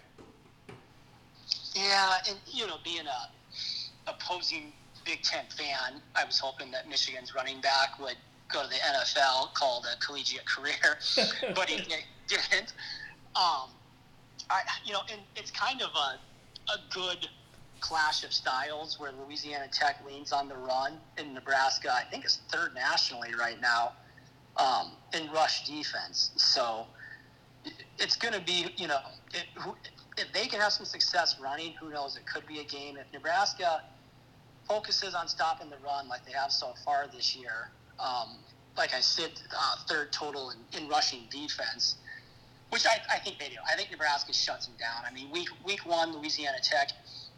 Yeah, 1.79 2.17
and 2.27 2.38
you 2.45 2.67
know, 2.67 2.77
being 2.83 3.05
a 3.07 4.09
opposing 4.09 4.74
Big 5.05 5.21
Ten 5.24 5.45
fan, 5.55 6.01
I 6.15 6.25
was 6.25 6.39
hoping 6.39 6.71
that 6.71 6.89
Michigan's 6.89 7.33
running 7.33 7.62
back 7.62 8.00
would 8.00 8.17
go 8.51 8.63
to 8.63 8.67
the 8.67 8.75
NFL, 8.75 9.53
called 9.53 9.86
a 9.86 10.03
collegiate 10.03 10.45
career, 10.45 10.98
but 11.55 11.69
he 11.69 11.77
didn't. 12.27 12.74
Um, 13.36 13.69
I, 14.50 14.62
you 14.83 14.93
know, 14.93 15.01
and 15.12 15.21
it's 15.36 15.51
kind 15.51 15.81
of 15.81 15.89
a 15.95 16.19
a 16.71 16.77
good 16.93 17.27
clash 17.79 18.24
of 18.24 18.33
styles 18.33 19.00
where 19.00 19.12
Louisiana 19.25 19.67
Tech 19.71 20.03
leans 20.05 20.31
on 20.31 20.48
the 20.50 20.55
run 20.55 20.93
and 21.17 21.33
Nebraska, 21.33 21.91
I 21.93 22.03
think, 22.03 22.25
is 22.25 22.41
third 22.50 22.75
nationally 22.75 23.33
right 23.39 23.59
now 23.62 23.93
um, 24.57 24.91
in 25.13 25.31
rush 25.31 25.65
defense. 25.65 26.31
So 26.36 26.86
it's 27.98 28.15
going 28.15 28.33
to 28.33 28.41
be, 28.41 28.67
you 28.77 28.88
know, 28.88 29.00
it, 29.33 29.45
if 30.19 30.31
they 30.33 30.47
can 30.47 30.59
have 30.59 30.73
some 30.73 30.85
success 30.85 31.38
running, 31.41 31.73
who 31.79 31.89
knows? 31.89 32.17
It 32.17 32.25
could 32.25 32.45
be 32.45 32.59
a 32.59 32.63
game. 32.63 32.97
If 32.97 33.11
Nebraska 33.13 33.81
focuses 34.67 35.15
on 35.15 35.27
stopping 35.27 35.69
the 35.69 35.77
run 35.83 36.07
like 36.07 36.25
they 36.25 36.33
have 36.33 36.51
so 36.51 36.73
far 36.85 37.07
this 37.11 37.35
year, 37.35 37.71
um, 37.99 38.38
like 38.77 38.93
I 38.93 38.99
said, 38.99 39.31
uh, 39.57 39.75
third 39.88 40.11
total 40.11 40.51
in, 40.51 40.57
in 40.77 40.89
rushing 40.89 41.21
defense, 41.31 41.95
which 42.69 42.85
I, 42.85 43.15
I 43.15 43.19
think 43.19 43.39
they 43.39 43.49
do. 43.49 43.55
I 43.67 43.75
think 43.75 43.91
Nebraska 43.91 44.33
shuts 44.33 44.67
them 44.67 44.75
down. 44.79 45.03
I 45.09 45.13
mean, 45.13 45.31
week 45.31 45.49
week 45.65 45.85
one, 45.85 46.15
Louisiana 46.15 46.59
Tech, 46.61 46.91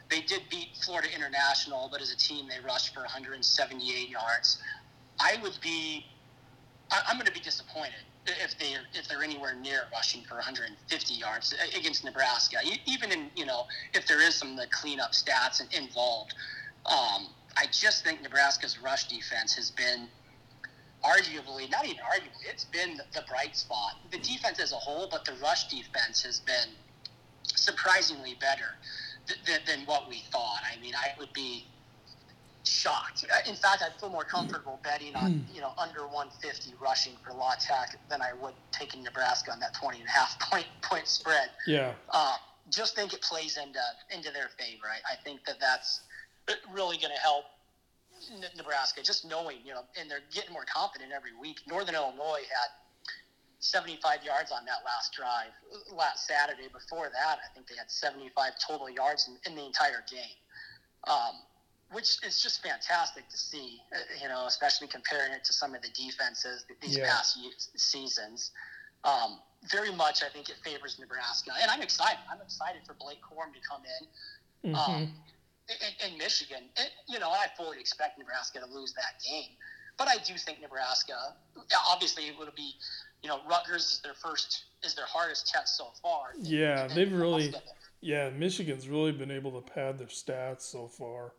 they 0.10 0.22
did 0.22 0.42
beat 0.50 0.70
Florida 0.84 1.08
International, 1.16 1.88
but 1.92 2.02
as 2.02 2.12
a 2.12 2.18
team, 2.18 2.48
they 2.50 2.60
rushed 2.66 2.94
for 2.94 3.02
178 3.02 4.10
yards. 4.10 4.62
I 5.20 5.38
would 5.42 5.58
be, 5.62 6.06
I, 6.92 7.02
I'm 7.08 7.16
going 7.16 7.28
to 7.28 7.34
be 7.34 7.40
disappointed 7.40 8.04
if 8.28 8.58
they 8.58 8.76
if 8.94 9.08
they're 9.08 9.24
anywhere 9.24 9.56
near 9.56 9.82
rushing 9.92 10.24
for 10.24 10.36
150 10.36 11.14
yards 11.14 11.56
against 11.78 12.04
Nebraska. 12.04 12.58
Even 12.86 13.12
in 13.12 13.30
you 13.36 13.46
know 13.46 13.64
if 13.94 14.08
there 14.08 14.22
is 14.22 14.36
some 14.36 14.52
of 14.52 14.58
the 14.58 14.68
cleanup 14.68 15.12
stats 15.12 15.62
involved, 15.76 16.34
um, 16.86 17.28
I 17.58 17.66
just 17.72 18.04
think 18.04 18.22
Nebraska's 18.22 18.82
rush 18.82 19.08
defense 19.08 19.56
has 19.56 19.72
been 19.72 20.08
arguably 21.04 21.70
not 21.72 21.86
even 21.86 21.98
arguably 21.98 22.46
it's 22.48 22.66
been 22.66 23.00
the 23.14 23.24
bright 23.28 23.56
spot. 23.56 23.94
The 24.12 24.20
defense 24.20 24.60
as 24.60 24.72
a 24.72 24.76
whole, 24.78 25.08
but 25.10 25.26
the 25.26 25.34
rush 25.42 25.68
defense 25.68 26.24
has 26.24 26.40
been 26.40 26.76
surprisingly 27.44 28.38
better 28.40 28.78
than, 29.46 29.60
than 29.66 29.86
what 29.86 30.10
we 30.10 30.24
thought. 30.32 30.60
I 30.64 30.80
mean, 30.82 30.94
I 30.96 31.18
would 31.20 31.34
be 31.34 31.66
shocked. 32.64 33.26
In 33.48 33.56
fact, 33.56 33.84
I'd 33.86 34.00
feel 34.00 34.10
more 34.10 34.24
comfortable 34.24 34.80
betting 34.84 35.16
on 35.16 35.32
hmm. 35.34 35.56
you 35.56 35.62
know 35.62 35.72
under 35.78 36.02
150 36.02 36.74
rushing 36.80 37.14
for 37.24 37.34
La 37.34 37.56
Tech 37.60 37.98
than 38.10 38.22
I 38.22 38.34
would 38.42 38.54
taking 38.72 39.04
Nebraska 39.04 39.52
on 39.52 39.60
that 39.60 39.74
20 39.74 40.00
and 40.00 40.08
a 40.08 40.12
half 40.12 40.40
point 40.52 40.68
point 40.82 41.08
spread. 41.08 41.50
Yeah. 41.68 41.94
Uh, 42.10 42.36
just 42.70 42.96
think 42.96 43.14
it 43.14 43.22
plays 43.22 43.58
into 43.58 43.80
into 44.16 44.32
their 44.32 44.50
favor. 44.58 44.86
I, 44.88 45.14
I 45.14 45.16
think 45.24 45.46
that 45.46 45.60
that's 45.60 46.02
really 46.74 46.98
going 46.98 47.14
to 47.14 47.22
help 47.22 47.46
Nebraska. 48.56 49.02
Just 49.04 49.26
knowing 49.26 49.58
you 49.64 49.74
know, 49.74 49.84
and 50.00 50.10
they're 50.10 50.26
getting 50.34 50.54
more 50.54 50.66
confident 50.66 51.12
every 51.16 51.36
week. 51.40 51.60
Northern 51.68 51.96
Illinois 51.96 52.44
had 52.48 52.72
75 53.60 54.24
yards 54.24 54.52
on 54.52 54.66
that 54.66 54.84
last 54.86 55.14
drive 55.14 55.54
last 55.94 56.28
Saturday. 56.28 56.68
Before 56.72 57.10
that, 57.12 57.40
I 57.40 57.54
think 57.54 57.68
they 57.68 57.76
had 57.76 57.90
75 57.90 58.54
total 58.68 58.90
yards 58.90 59.30
in, 59.30 59.52
in 59.52 59.58
the 59.58 59.66
entire 59.66 60.04
game. 60.10 60.38
Um, 61.08 61.42
which 61.92 62.18
is 62.26 62.42
just 62.42 62.64
fantastic 62.64 63.28
to 63.30 63.38
see, 63.38 63.82
uh, 63.94 63.98
you 64.22 64.30
know, 64.30 64.46
especially 64.48 64.88
comparing 64.88 65.34
it 65.34 65.44
to 65.44 65.54
some 65.54 65.76
of 65.76 65.82
the 65.82 65.90
defenses 65.90 66.66
these 66.82 66.98
yeah. 66.98 67.08
past 67.08 67.38
seasons. 67.76 68.52
Um, 69.04 69.40
very 69.70 69.92
much, 69.94 70.24
I 70.24 70.30
think 70.30 70.50
it 70.50 70.56
favors 70.64 70.98
Nebraska, 71.00 71.52
and 71.62 71.70
I'm 71.70 71.82
excited. 71.82 72.20
I'm 72.32 72.42
excited 72.42 72.82
for 72.86 72.94
Blake 72.94 73.20
Corum 73.22 73.54
to 73.54 73.60
come 73.68 73.82
in. 73.84 74.72
Mm-hmm. 74.72 74.92
Um, 74.92 75.14
in, 75.70 76.12
in, 76.12 76.18
Michigan, 76.18 76.64
it, 76.78 76.92
you 77.08 77.20
know, 77.20 77.30
I 77.30 77.48
fully 77.58 77.80
expect 77.80 78.18
Nebraska 78.18 78.60
to 78.60 78.66
lose 78.66 78.94
that 78.94 79.22
game, 79.24 79.52
but 79.98 80.08
I 80.08 80.16
do 80.26 80.38
think 80.38 80.62
Nebraska, 80.62 81.36
obviously, 81.88 82.24
it 82.26 82.38
would 82.38 82.54
be, 82.56 82.74
you 83.22 83.30
know, 83.30 83.40
Rutgers 83.50 83.84
is 83.92 84.02
their 84.04 84.14
first, 84.14 84.64
is 84.84 84.96
their 84.96 85.06
hardest 85.06 85.48
test 85.48 85.78
so 85.78 85.88
far. 86.02 86.34
Yeah, 86.40 86.88
they've 86.88 87.12
really, 87.12 87.54
yeah, 88.02 88.30
Michigan's 88.30 88.88
really 88.88 89.12
been 89.12 89.32
able 89.32 89.60
to 89.60 89.74
pad 89.74 89.98
their 89.98 90.08
stats 90.08 90.62
so 90.62 90.88
far. 90.88 91.34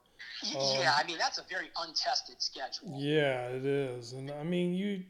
Yeah, 0.45 0.59
um, 0.59 0.95
I 0.99 1.07
mean 1.07 1.19
that's 1.19 1.39
a 1.39 1.45
very 1.49 1.71
untested 1.81 2.43
schedule. 2.43 2.97
Yeah, 2.99 3.49
it 3.49 3.65
is, 3.65 4.13
and 4.13 4.31
I 4.31 4.43
mean 4.43 4.75
you, 4.75 5.03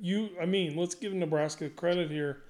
you, 0.00 0.30
I 0.40 0.46
mean 0.46 0.76
let's 0.76 0.94
give 0.94 1.12
Nebraska 1.12 1.68
credit 1.70 2.10
here. 2.10 2.42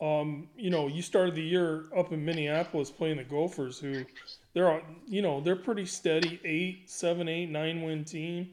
Um, 0.00 0.48
you 0.56 0.68
know, 0.68 0.88
you 0.88 1.00
started 1.00 1.34
the 1.34 1.42
year 1.42 1.86
up 1.96 2.12
in 2.12 2.22
Minneapolis 2.22 2.90
playing 2.90 3.16
the 3.16 3.24
Gophers, 3.24 3.78
who 3.78 4.04
they're 4.52 4.82
you 5.06 5.22
know 5.22 5.40
they're 5.40 5.56
pretty 5.56 5.86
steady 5.86 6.40
eight, 6.44 6.90
seven, 6.90 7.28
eight, 7.28 7.50
nine 7.50 7.82
win 7.82 8.04
team, 8.04 8.50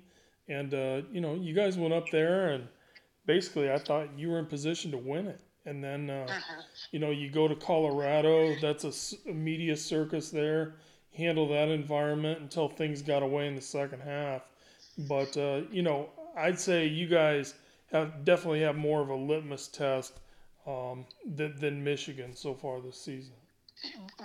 and 0.48 0.74
uh, 0.74 1.02
you 1.12 1.20
know 1.20 1.36
you 1.36 1.54
guys 1.54 1.78
went 1.78 1.94
up 1.94 2.10
there 2.12 2.50
and 2.50 2.68
basically 3.26 3.72
I 3.72 3.78
thought 3.78 4.08
you 4.18 4.30
were 4.30 4.40
in 4.40 4.46
position 4.46 4.92
to 4.92 4.98
win 4.98 5.28
it. 5.28 5.42
And 5.66 5.82
then, 5.82 6.10
uh, 6.10 6.26
uh-huh. 6.28 6.62
you 6.92 7.00
know, 7.00 7.12
you 7.12 7.30
go 7.30 7.48
to 7.48 7.56
Colorado. 7.56 8.54
That's 8.62 8.84
a, 8.84 9.30
a 9.30 9.34
media 9.34 9.78
circus 9.78 10.30
there 10.30 10.76
handle 11.16 11.48
that 11.50 11.70
environment 11.70 12.40
until 12.40 12.68
things 12.68 13.02
got 13.02 13.24
away 13.24 13.48
in 13.48 13.56
the 13.56 13.62
second 13.62 14.02
half. 14.02 14.42
But 14.98 15.36
uh, 15.38 15.62
you 15.72 15.82
know, 15.82 16.10
I'd 16.38 16.60
say 16.60 16.88
you 16.88 17.08
guys 17.08 17.54
have 17.92 18.26
definitely 18.26 18.62
have 18.62 18.76
more 18.76 19.02
of 19.02 19.10
a 19.10 19.16
litmus 19.16 19.68
test 19.68 20.20
um, 20.68 21.06
than, 21.26 21.60
than 21.60 21.84
Michigan 21.84 22.36
so 22.36 22.54
far 22.54 22.82
this 22.82 23.00
season. 23.00 23.34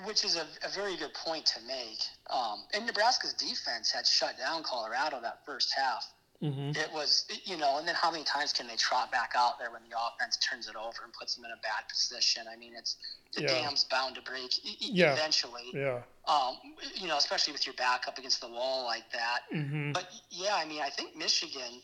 Which 0.05 0.25
is 0.25 0.37
a, 0.37 0.47
a 0.65 0.71
very 0.75 0.97
good 0.97 1.13
point 1.15 1.45
to 1.47 1.61
make. 1.67 2.01
Um, 2.31 2.63
and 2.75 2.87
Nebraska's 2.87 3.33
defense 3.33 3.91
had 3.91 4.07
shut 4.07 4.39
down 4.39 4.63
Colorado 4.63 5.21
that 5.21 5.45
first 5.45 5.75
half. 5.77 6.13
Mm-hmm. 6.43 6.71
It 6.71 6.91
was, 6.93 7.27
you 7.45 7.57
know, 7.57 7.79
and 7.79 7.89
then 7.89 7.97
how 7.97 8.13
many 8.13 8.23
times 8.23 8.53
can 8.53 8.69
they 8.69 8.77
trot 8.77 9.11
back 9.11 9.33
out 9.37 9.59
there 9.59 9.73
when 9.73 9.83
the 9.91 9.97
offense 9.97 10.37
turns 10.37 10.69
it 10.69 10.77
over 10.77 11.03
and 11.03 11.13
puts 11.13 11.35
them 11.35 11.45
in 11.45 11.51
a 11.51 11.61
bad 11.63 11.89
position? 11.89 12.45
I 12.51 12.57
mean, 12.57 12.75
it's 12.77 12.97
the 13.35 13.43
yeah. 13.43 13.49
dam's 13.49 13.85
bound 13.85 14.15
to 14.15 14.23
break 14.23 14.65
e- 14.65 14.77
yeah. 14.79 15.15
eventually. 15.15 15.71
Yeah. 15.75 16.01
Um, 16.29 16.59
you 16.95 17.09
know, 17.09 17.17
especially 17.17 17.53
with 17.53 17.67
your 17.67 17.75
back 17.75 18.07
up 18.07 18.19
against 18.19 18.41
the 18.41 18.49
wall 18.49 18.85
like 18.85 19.11
that. 19.13 19.41
Mm-hmm. 19.53 19.93
But 19.93 20.09
yeah, 20.31 20.55
I 20.55 20.65
mean, 20.65 20.81
I 20.81 20.91
think 20.91 21.17
Michigan, 21.17 21.83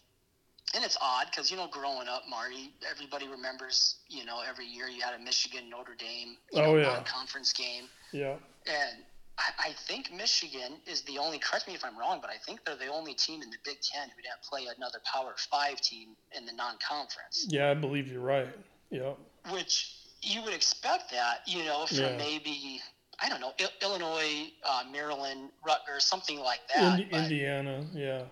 and 0.72 0.84
it's 0.84 0.96
odd 1.02 1.26
because 1.32 1.50
you 1.50 1.56
know, 1.56 1.66
growing 1.66 2.06
up, 2.06 2.22
Marty, 2.30 2.72
everybody 2.88 3.26
remembers, 3.26 3.96
you 4.08 4.24
know, 4.24 4.40
every 4.48 4.66
year 4.66 4.86
you 4.86 5.02
had 5.02 5.18
a 5.18 5.22
Michigan 5.22 5.68
Notre 5.68 5.96
Dame, 5.96 6.36
you 6.52 6.62
oh, 6.62 6.74
know, 6.74 6.78
yeah. 6.78 7.02
conference 7.02 7.52
game. 7.52 7.84
Yeah. 8.12 8.36
And 8.66 9.02
I, 9.38 9.68
I 9.68 9.72
think 9.72 10.12
Michigan 10.12 10.74
is 10.86 11.02
the 11.02 11.18
only. 11.18 11.38
Correct 11.38 11.66
me 11.66 11.74
if 11.74 11.84
I'm 11.84 11.98
wrong, 11.98 12.18
but 12.20 12.30
I 12.30 12.36
think 12.36 12.64
they're 12.64 12.76
the 12.76 12.92
only 12.92 13.14
team 13.14 13.42
in 13.42 13.50
the 13.50 13.56
Big 13.64 13.80
Ten 13.80 14.08
who 14.08 14.22
didn't 14.22 14.42
play 14.48 14.66
another 14.76 15.00
Power 15.12 15.34
Five 15.50 15.80
team 15.80 16.10
in 16.36 16.46
the 16.46 16.52
non-conference. 16.52 17.46
Yeah, 17.48 17.70
I 17.70 17.74
believe 17.74 18.08
you're 18.08 18.20
right. 18.20 18.48
Yeah. 18.90 19.12
Which 19.50 19.96
you 20.22 20.42
would 20.42 20.54
expect 20.54 21.10
that, 21.10 21.40
you 21.46 21.64
know, 21.64 21.86
from 21.86 21.98
yeah. 21.98 22.16
maybe 22.16 22.80
I 23.20 23.28
don't 23.28 23.40
know 23.40 23.52
Illinois, 23.82 24.50
uh, 24.64 24.82
Maryland, 24.90 25.50
Rutgers, 25.66 26.04
something 26.04 26.40
like 26.40 26.60
that. 26.74 27.00
Indi- 27.00 27.14
Indiana, 27.14 27.84
yeah. 27.92 28.22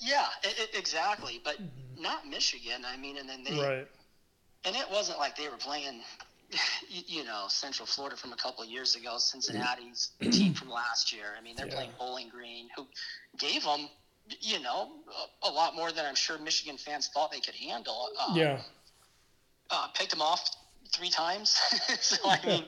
Yeah, 0.00 0.26
it, 0.42 0.70
exactly, 0.74 1.40
but 1.42 1.54
mm-hmm. 1.54 2.02
not 2.02 2.26
Michigan. 2.26 2.82
I 2.86 2.96
mean, 2.96 3.18
and 3.18 3.28
then 3.28 3.44
they. 3.44 3.60
Right. 3.60 3.88
And 4.64 4.74
it 4.76 4.86
wasn't 4.90 5.18
like 5.18 5.36
they 5.36 5.48
were 5.48 5.56
playing 5.56 6.00
you 6.88 7.24
know, 7.24 7.44
Central 7.48 7.86
Florida 7.86 8.16
from 8.16 8.32
a 8.32 8.36
couple 8.36 8.64
of 8.64 8.70
years 8.70 8.94
ago, 8.94 9.16
Cincinnati's 9.18 10.10
team 10.20 10.54
from 10.54 10.70
last 10.70 11.12
year. 11.12 11.34
I 11.38 11.42
mean, 11.42 11.56
they're 11.56 11.68
yeah. 11.68 11.74
playing 11.74 11.90
Bowling 11.98 12.28
Green, 12.28 12.68
who 12.76 12.86
gave 13.38 13.64
them, 13.64 13.88
you 14.40 14.60
know, 14.60 14.90
a, 15.42 15.48
a, 15.48 15.50
lot 15.50 15.74
more 15.74 15.92
than 15.92 16.04
I'm 16.04 16.14
sure 16.14 16.38
Michigan 16.38 16.76
fans 16.76 17.08
thought 17.12 17.32
they 17.32 17.40
could 17.40 17.54
handle. 17.54 18.08
Um, 18.26 18.36
yeah. 18.36 18.60
Uh, 19.70 19.88
picked 19.94 20.10
them 20.10 20.22
off 20.22 20.50
three 20.94 21.10
times. 21.10 21.50
so, 22.00 22.16
I 22.28 22.38
mean, 22.46 22.64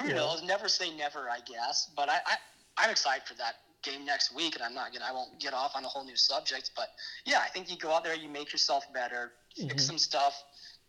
who 0.00 0.08
yeah. 0.08 0.14
knows? 0.14 0.42
Never 0.42 0.68
say 0.68 0.94
never, 0.96 1.28
I 1.30 1.40
guess. 1.40 1.90
But 1.94 2.08
I, 2.08 2.16
I, 2.26 2.36
I'm 2.78 2.90
excited 2.90 3.26
for 3.26 3.34
that 3.34 3.56
game 3.82 4.04
next 4.04 4.34
week, 4.34 4.54
and 4.54 4.62
I'm 4.62 4.74
not 4.74 4.92
gonna. 4.92 5.04
I 5.08 5.12
won't 5.12 5.38
get 5.38 5.54
off 5.54 5.72
on 5.76 5.84
a 5.84 5.88
whole 5.88 6.04
new 6.04 6.16
subject, 6.16 6.70
but 6.76 6.88
yeah, 7.24 7.40
I 7.44 7.48
think 7.48 7.70
you 7.70 7.76
go 7.76 7.92
out 7.92 8.04
there, 8.04 8.14
you 8.14 8.28
make 8.28 8.52
yourself 8.52 8.84
better, 8.92 9.32
fix 9.56 9.68
mm-hmm. 9.68 9.78
some 9.78 9.98
stuff, 9.98 10.42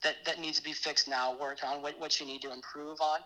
that, 0.03 0.15
that 0.25 0.39
needs 0.39 0.57
to 0.57 0.63
be 0.63 0.73
fixed 0.73 1.07
now, 1.07 1.37
work 1.39 1.59
on 1.65 1.81
what, 1.81 1.99
what 1.99 2.19
you 2.19 2.25
need 2.25 2.41
to 2.41 2.53
improve 2.53 2.99
on. 3.01 3.19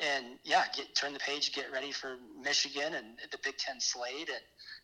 And 0.00 0.38
yeah, 0.42 0.64
get 0.74 0.94
turn 0.96 1.12
the 1.12 1.20
page, 1.20 1.54
get 1.54 1.70
ready 1.72 1.92
for 1.92 2.16
Michigan 2.42 2.94
and 2.94 3.06
the 3.30 3.38
Big 3.44 3.56
Ten 3.58 3.80
slate, 3.80 4.28
and 4.28 4.40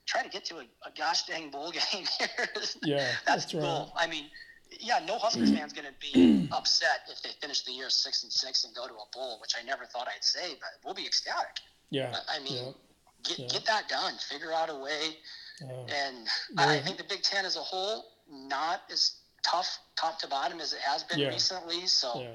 try 0.06 0.23
to 0.23 0.28
get 0.28 0.44
to 0.47 0.59
a, 0.59 0.61
a 0.61 0.92
gosh 0.97 1.25
dang 1.25 1.50
bowl 1.50 1.73
game 1.92 2.04
here. 2.18 2.47
yeah, 2.85 3.09
that's, 3.26 3.47
that's 3.47 3.52
goal. 3.52 3.92
I 3.97 4.06
mean, 4.06 4.26
yeah, 4.70 5.00
no 5.04 5.18
Huskers 5.18 5.50
fan's 5.56 5.73
going 5.73 5.88
to 5.88 6.12
be 6.12 6.49
upset 6.52 7.09
if 7.11 7.23
they 7.23 7.30
finish 7.40 7.62
the 7.62 7.73
year 7.73 7.90
six 7.90 8.23
and 8.23 8.32
six 8.32 8.64
and 8.64 8.73
go 8.75 8.87
to 8.87 8.94
a 8.94 9.06
bowl, 9.12 9.40
which 9.40 9.54
I 9.61 9.66
never 9.66 9.85
thought 9.85 10.06
I'd 10.06 10.23
say, 10.23 10.50
but 10.61 10.70
we'll 10.85 10.94
be 10.94 11.06
ecstatic. 11.06 11.59
Yeah, 11.90 12.14
I 12.28 12.38
mean, 12.38 12.66
yeah. 12.66 12.73
get 13.25 13.38
yeah. 13.40 13.47
get 13.49 13.64
that 13.66 13.88
done, 13.88 14.14
figure 14.28 14.52
out 14.52 14.70
a 14.70 14.78
way, 14.78 15.16
and 15.61 16.28
I 16.56 16.78
think 16.78 16.99
the 16.99 17.04
Big 17.09 17.23
Ten 17.23 17.44
as 17.44 17.56
a 17.56 17.61
whole 17.61 18.04
not 18.30 18.82
as 18.92 19.16
tough 19.42 19.78
top 19.97 20.18
to 20.20 20.28
bottom 20.28 20.61
as 20.61 20.73
it 20.73 20.80
has 20.80 21.04
been 21.04 21.18
yeah. 21.18 21.28
recently. 21.28 21.87
So 21.87 22.20
yeah. 22.20 22.28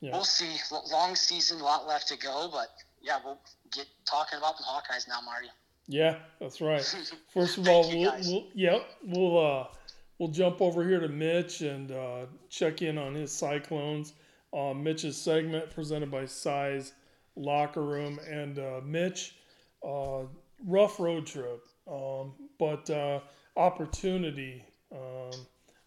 Yeah. 0.00 0.12
we'll 0.12 0.24
see. 0.24 0.56
Long 0.90 1.14
season, 1.16 1.60
a 1.60 1.64
lot 1.64 1.86
left 1.86 2.08
to 2.08 2.18
go, 2.18 2.48
but 2.52 2.68
yeah, 3.02 3.18
we'll 3.24 3.38
get 3.72 3.86
talking 4.04 4.38
about 4.38 4.56
the 4.58 4.64
Hawkeyes 4.64 5.08
now, 5.08 5.20
Marty. 5.24 5.48
Yeah, 5.86 6.16
that's 6.40 6.60
right. 6.60 6.82
First 7.32 7.58
of 7.58 7.68
all, 7.68 7.88
we'll, 7.88 8.12
we'll, 8.22 8.46
yep, 8.54 8.86
we'll 9.04 9.38
uh, 9.38 9.66
we'll 10.18 10.30
jump 10.30 10.60
over 10.60 10.86
here 10.86 11.00
to 11.00 11.08
Mitch 11.08 11.60
and 11.60 11.90
uh, 11.90 12.26
check 12.48 12.82
in 12.82 12.98
on 12.98 13.14
his 13.14 13.32
Cyclones. 13.32 14.14
Uh, 14.52 14.72
Mitch's 14.72 15.16
segment 15.16 15.70
presented 15.70 16.10
by 16.10 16.26
Size 16.26 16.92
Locker 17.36 17.82
Room 17.82 18.18
and 18.30 18.58
uh, 18.58 18.80
Mitch. 18.84 19.36
uh, 19.86 20.22
rough 20.66 20.98
road 20.98 21.26
trip, 21.26 21.62
um, 21.90 22.32
but 22.58 22.88
uh, 22.90 23.20
opportunity 23.56 24.64
um, 24.92 25.30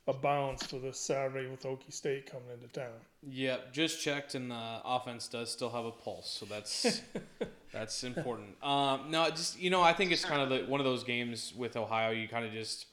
abounds 0.08 0.66
for 0.66 0.80
this 0.80 1.00
Saturday 1.00 1.50
with 1.50 1.64
Okie 1.64 1.92
State 1.92 2.32
coming 2.32 2.48
into 2.54 2.68
town. 2.68 2.94
Yep, 3.30 3.74
just 3.74 4.02
checked, 4.02 4.36
and 4.36 4.50
the 4.52 4.82
offense 4.86 5.28
does 5.28 5.52
still 5.52 5.70
have 5.70 5.86
a 5.86 5.92
pulse, 5.92 6.30
so 6.30 6.46
that's 6.46 7.02
that's 7.74 8.04
important. 8.04 8.62
Um, 8.64 9.12
no, 9.12 9.30
just 9.30 9.60
you 9.60 9.70
know, 9.70 9.82
I 9.82 9.94
think 9.94 10.12
it's 10.12 10.26
kind 10.26 10.42
of 10.42 10.50
the, 10.50 10.66
one 10.70 10.80
of 10.80 10.86
those 10.86 11.04
games 11.04 11.54
with 11.56 11.76
Ohio. 11.76 12.12
You 12.12 12.28
kind 12.28 12.46
of 12.46 12.52
just 12.54 12.86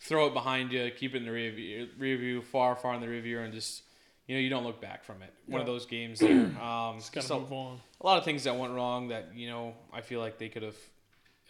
throw 0.00 0.26
it 0.26 0.34
behind 0.34 0.72
you, 0.72 0.90
keep 0.96 1.14
it 1.14 1.18
in 1.18 1.24
the 1.24 1.30
review, 1.32 1.88
review 1.98 2.42
far, 2.42 2.76
far 2.76 2.94
in 2.94 3.00
the 3.00 3.08
review, 3.08 3.40
and 3.40 3.52
just 3.52 3.82
you 4.26 4.34
know, 4.34 4.40
you 4.40 4.48
don't 4.50 4.64
look 4.64 4.80
back 4.80 5.04
from 5.04 5.22
it. 5.22 5.32
One 5.46 5.60
of 5.60 5.66
those 5.66 5.86
games 5.86 6.20
there. 6.20 6.50
Um, 6.60 6.98
Just 6.98 7.12
gotta 7.12 7.26
so- 7.26 7.40
move 7.40 7.52
on. 7.52 7.80
a 8.00 8.06
lot 8.06 8.18
of 8.18 8.24
things 8.24 8.44
that 8.44 8.56
went 8.56 8.72
wrong 8.72 9.08
that 9.08 9.28
you 9.34 9.48
know 9.48 9.74
I 9.92 10.00
feel 10.00 10.20
like 10.20 10.38
they 10.38 10.48
could 10.48 10.62
have 10.62 10.76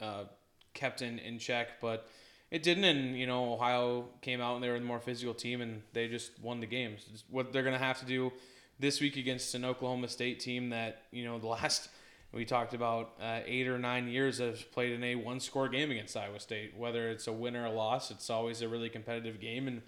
uh, 0.01 0.25
kept 0.75 1.01
in, 1.01 1.19
in 1.21 1.39
check, 1.39 1.81
but 1.81 2.09
it 2.57 2.63
didn't. 2.63 2.85
And 2.85 3.19
you 3.19 3.27
know 3.27 3.53
Ohio 3.53 4.07
came 4.23 4.41
out 4.41 4.55
and 4.55 4.65
they 4.65 4.71
were 4.71 4.79
the 4.79 4.85
more 4.85 4.99
physical 4.99 5.35
team, 5.35 5.61
and 5.61 5.83
they 5.93 6.09
just 6.09 6.33
won 6.41 6.61
the 6.61 6.67
games. 6.67 7.07
What 7.31 7.53
they're 7.53 7.63
gonna 7.63 7.79
have 7.79 8.01
to 8.01 8.07
do 8.07 8.33
this 8.81 9.01
week 9.01 9.17
against 9.17 9.55
an 9.55 9.65
Oklahoma 9.65 10.09
State 10.09 10.41
team 10.41 10.71
that 10.71 11.03
you 11.11 11.25
know 11.25 11.39
the 11.39 11.47
last 11.59 11.91
we 12.33 12.47
talked 12.47 12.73
about 12.73 13.13
uh, 13.21 13.41
eight 13.47 13.69
or 13.69 13.79
nine 13.79 14.09
years 14.09 14.39
has 14.39 14.63
played 14.63 14.93
in 14.93 15.05
a 15.05 15.15
one 15.17 15.39
score 15.39 15.69
game 15.69 15.91
against 15.91 16.17
Iowa 16.17 16.41
State. 16.41 16.75
Whether 16.77 17.11
it's 17.11 17.27
a 17.27 17.33
win 17.33 17.55
or 17.57 17.67
a 17.67 17.71
loss, 17.71 18.11
it's 18.11 18.31
always 18.31 18.63
a 18.63 18.69
really 18.69 18.89
competitive 18.89 19.41
game 19.41 19.69
and. 19.69 19.83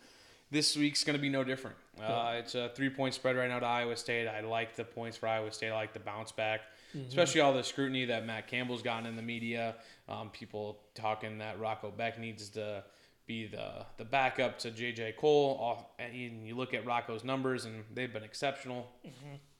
This 0.50 0.78
week's 0.78 1.04
going 1.04 1.14
to 1.14 1.20
be 1.20 1.28
no 1.28 1.44
different. 1.44 1.76
Uh, 2.00 2.32
it's 2.38 2.54
a 2.54 2.70
three 2.74 2.90
point 2.90 3.14
spread 3.14 3.36
right 3.36 3.48
now 3.48 3.58
to 3.58 3.66
Iowa 3.66 3.96
State. 3.96 4.26
I 4.28 4.40
like 4.40 4.76
the 4.76 4.84
points 4.84 5.16
for 5.16 5.26
Iowa 5.28 5.50
State. 5.52 5.70
I 5.70 5.74
like 5.74 5.92
the 5.92 6.00
bounce 6.00 6.32
back, 6.32 6.60
especially 7.08 7.40
all 7.40 7.52
the 7.52 7.62
scrutiny 7.64 8.04
that 8.06 8.24
Matt 8.26 8.46
Campbell's 8.48 8.82
gotten 8.82 9.06
in 9.06 9.16
the 9.16 9.22
media. 9.22 9.76
Um, 10.08 10.30
people 10.30 10.78
talking 10.94 11.38
that 11.38 11.58
Rocco 11.60 11.92
Becht 11.96 12.18
needs 12.18 12.48
to 12.50 12.84
be 13.26 13.46
the, 13.46 13.84
the 13.98 14.04
backup 14.04 14.58
to 14.60 14.70
J.J. 14.70 15.14
Kohl. 15.18 15.86
And 15.98 16.46
you 16.46 16.56
look 16.56 16.72
at 16.74 16.86
Rocco's 16.86 17.24
numbers, 17.24 17.66
and 17.66 17.84
they've 17.94 18.12
been 18.12 18.24
exceptional, 18.24 18.88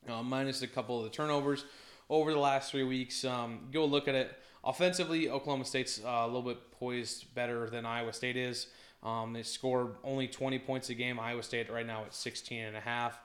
uh, 0.09 0.23
minus 0.23 0.62
a 0.62 0.66
couple 0.66 0.97
of 0.99 1.04
the 1.04 1.11
turnovers 1.11 1.64
over 2.09 2.33
the 2.33 2.38
last 2.38 2.71
three 2.71 2.85
weeks. 2.85 3.25
Um, 3.25 3.68
go 3.73 3.85
look 3.85 4.09
at 4.09 4.14
it. 4.14 4.33
Offensively, 4.64 5.28
Oklahoma 5.28 5.64
State's 5.64 6.00
uh, 6.02 6.09
a 6.09 6.26
little 6.26 6.42
bit 6.42 6.73
poised 6.73 7.33
better 7.35 7.68
than 7.71 7.85
Iowa 7.87 8.12
State 8.12 8.37
is. 8.37 8.68
Um, 9.02 9.33
they 9.33 9.43
score 9.43 9.93
only 10.05 10.26
20 10.26 10.59
points 10.61 10.90
a 10.90 10.95
game. 10.95 11.21
Iowa 11.21 11.43
State 11.43 11.71
right 11.71 11.87
now 11.87 12.05
at 12.05 12.14
16 12.14 12.61
and 12.64 12.76
a 12.76 12.81
half. 12.81 13.21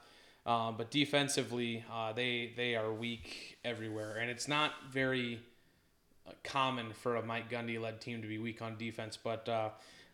Um, 0.45 0.75
but 0.77 0.91
defensively, 0.91 1.85
uh, 1.91 2.11
they 2.11 2.51
they 2.57 2.75
are 2.75 2.91
weak 2.91 3.57
everywhere, 3.63 4.17
and 4.17 4.29
it's 4.29 4.49
not 4.49 4.73
very 4.91 5.39
uh, 6.27 6.31
common 6.43 6.91
for 6.91 7.15
a 7.15 7.23
Mike 7.23 7.49
Gundy 7.49 7.79
led 7.79 8.01
team 8.01 8.21
to 8.21 8.27
be 8.27 8.37
weak 8.37 8.61
on 8.61 8.77
defense. 8.77 9.17
But 9.21 9.47
uh, 9.47 9.69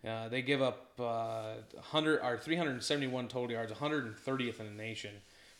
uh, 0.08 0.30
they 0.30 0.42
give 0.42 0.62
up 0.62 0.92
uh, 1.00 1.56
100 1.74 2.22
or 2.22 2.38
371 2.38 3.28
total 3.28 3.52
yards, 3.52 3.72
130th 3.72 4.60
in 4.60 4.66
the 4.68 4.84
nation 4.84 5.12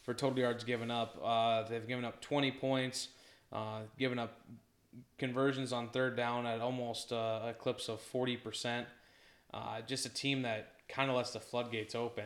for 0.04 0.14
total 0.14 0.40
yards 0.40 0.64
given 0.64 0.90
up. 0.90 1.20
Uh, 1.24 1.64
they've 1.64 1.88
given 1.88 2.06
up 2.06 2.22
20 2.22 2.52
points, 2.52 3.10
uh, 3.52 3.82
given 3.98 4.18
up 4.18 4.40
conversions 5.18 5.74
on 5.74 5.90
third 5.90 6.16
down 6.16 6.46
at 6.46 6.62
almost 6.62 7.12
uh, 7.12 7.42
a 7.50 7.54
clip 7.58 7.78
of 7.90 8.00
40%. 8.14 8.86
Uh, 9.54 9.82
just 9.82 10.06
a 10.06 10.10
team 10.10 10.44
that 10.44 10.74
kind 10.88 11.10
of 11.10 11.16
lets 11.16 11.32
the 11.32 11.40
floodgates 11.40 11.96
open. 11.96 12.26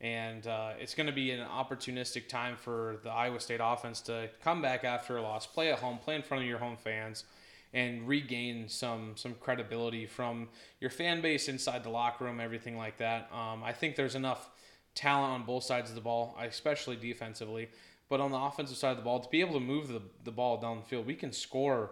And 0.00 0.46
uh, 0.46 0.72
it's 0.78 0.94
going 0.94 1.06
to 1.06 1.12
be 1.12 1.30
an 1.30 1.46
opportunistic 1.46 2.28
time 2.28 2.56
for 2.56 2.98
the 3.02 3.10
Iowa 3.10 3.40
State 3.40 3.60
offense 3.62 4.00
to 4.02 4.28
come 4.44 4.60
back 4.60 4.84
after 4.84 5.16
a 5.16 5.22
loss, 5.22 5.46
play 5.46 5.72
at 5.72 5.78
home, 5.78 5.98
play 5.98 6.16
in 6.16 6.22
front 6.22 6.42
of 6.42 6.48
your 6.48 6.58
home 6.58 6.76
fans, 6.76 7.24
and 7.72 8.06
regain 8.06 8.68
some 8.68 9.12
some 9.16 9.34
credibility 9.40 10.06
from 10.06 10.48
your 10.80 10.90
fan 10.90 11.20
base 11.22 11.48
inside 11.48 11.82
the 11.82 11.90
locker 11.90 12.24
room, 12.24 12.40
everything 12.40 12.76
like 12.76 12.98
that. 12.98 13.30
Um, 13.32 13.64
I 13.64 13.72
think 13.72 13.96
there's 13.96 14.14
enough 14.14 14.50
talent 14.94 15.32
on 15.32 15.44
both 15.44 15.64
sides 15.64 15.88
of 15.88 15.94
the 15.94 16.02
ball, 16.02 16.36
especially 16.42 16.96
defensively. 16.96 17.68
But 18.08 18.20
on 18.20 18.30
the 18.30 18.38
offensive 18.38 18.76
side 18.76 18.92
of 18.92 18.96
the 18.98 19.02
ball, 19.02 19.20
to 19.20 19.28
be 19.28 19.40
able 19.40 19.54
to 19.54 19.60
move 19.60 19.88
the, 19.88 20.00
the 20.24 20.30
ball 20.30 20.60
down 20.60 20.78
the 20.78 20.84
field, 20.84 21.06
we 21.06 21.14
can 21.14 21.32
score 21.32 21.90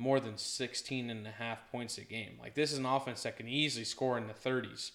more 0.00 0.18
than 0.18 0.36
16 0.36 1.10
and 1.10 1.26
a 1.26 1.30
half 1.30 1.70
points 1.70 1.98
a 1.98 2.02
game. 2.02 2.38
Like 2.40 2.54
this 2.54 2.72
is 2.72 2.78
an 2.78 2.86
offense 2.86 3.22
that 3.22 3.36
can 3.36 3.48
easily 3.48 3.84
score 3.84 4.18
in 4.18 4.26
the 4.26 4.32
30s. 4.32 4.92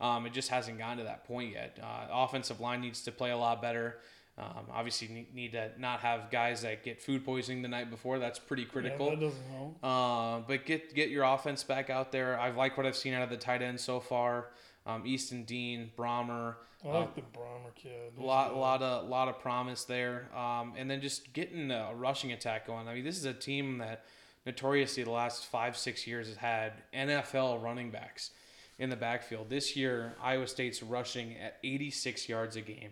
Um, 0.00 0.26
it 0.26 0.32
just 0.32 0.48
hasn't 0.48 0.78
gotten 0.78 0.98
to 0.98 1.04
that 1.04 1.24
point 1.24 1.52
yet. 1.52 1.78
Uh, 1.82 2.06
offensive 2.12 2.60
line 2.60 2.80
needs 2.80 3.02
to 3.02 3.12
play 3.12 3.30
a 3.30 3.36
lot 3.36 3.62
better. 3.62 3.98
Um, 4.36 4.66
obviously, 4.72 5.26
need, 5.34 5.52
to 5.52 5.70
not 5.78 5.98
have 6.00 6.30
guys 6.30 6.62
that 6.62 6.84
get 6.84 7.02
food 7.02 7.24
poisoning 7.24 7.62
the 7.62 7.68
night 7.68 7.90
before. 7.90 8.20
That's 8.20 8.38
pretty 8.38 8.64
critical. 8.64 9.06
Yeah, 9.06 9.14
that 9.16 9.20
doesn't 9.20 9.50
help. 9.50 9.78
Uh, 9.82 10.46
but 10.46 10.64
get 10.64 10.94
get 10.94 11.08
your 11.08 11.24
offense 11.24 11.64
back 11.64 11.90
out 11.90 12.12
there. 12.12 12.38
I 12.38 12.50
like 12.50 12.76
what 12.76 12.86
I've 12.86 12.96
seen 12.96 13.14
out 13.14 13.22
of 13.22 13.30
the 13.30 13.36
tight 13.36 13.62
end 13.62 13.80
so 13.80 13.98
far. 13.98 14.50
Um, 14.86 15.04
Easton 15.04 15.42
Dean, 15.42 15.90
Brahmer, 15.98 16.54
I 16.84 16.88
like 16.88 17.14
the 17.14 17.22
Brahmer 17.22 17.74
kid. 17.74 18.12
a 18.18 18.22
lot, 18.22 18.50
good. 18.50 18.58
lot 18.58 18.82
of, 18.82 19.04
a 19.04 19.08
lot 19.08 19.28
of 19.28 19.40
promise 19.40 19.84
there. 19.84 20.28
Um, 20.36 20.74
and 20.76 20.88
then 20.88 21.00
just 21.00 21.32
getting 21.32 21.70
a 21.70 21.90
rushing 21.94 22.32
attack 22.32 22.66
going. 22.66 22.86
I 22.86 22.94
mean, 22.94 23.04
this 23.04 23.16
is 23.16 23.24
a 23.24 23.34
team 23.34 23.78
that 23.78 24.04
notoriously 24.48 25.04
the 25.04 25.10
last 25.10 25.44
five, 25.46 25.76
six 25.76 26.06
years 26.06 26.26
has 26.26 26.36
had 26.38 26.72
NFL 26.94 27.62
running 27.62 27.90
backs 27.90 28.30
in 28.78 28.88
the 28.88 28.96
backfield. 28.96 29.50
This 29.50 29.76
year, 29.76 30.14
Iowa 30.22 30.46
State's 30.46 30.82
rushing 30.82 31.36
at 31.36 31.58
86 31.62 32.28
yards 32.30 32.56
a 32.56 32.62
game. 32.62 32.90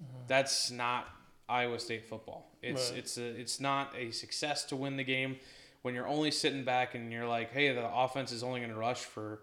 Mm-hmm. 0.00 0.22
That's 0.28 0.70
not 0.70 1.08
Iowa 1.48 1.80
State 1.80 2.04
football. 2.06 2.52
It's 2.62 2.90
Right. 2.90 3.00
it's 3.00 3.18
a, 3.18 3.24
it's 3.24 3.60
not 3.60 3.94
a 3.96 4.12
success 4.12 4.64
to 4.66 4.76
win 4.76 4.96
the 4.96 5.04
game 5.04 5.36
when 5.82 5.94
you're 5.94 6.06
only 6.06 6.30
sitting 6.30 6.64
back 6.64 6.94
and 6.94 7.10
you're 7.10 7.26
like, 7.26 7.52
hey, 7.52 7.74
the 7.74 7.92
offense 7.92 8.30
is 8.30 8.44
only 8.44 8.60
going 8.60 8.72
to 8.72 8.78
rush 8.78 9.00
for 9.00 9.40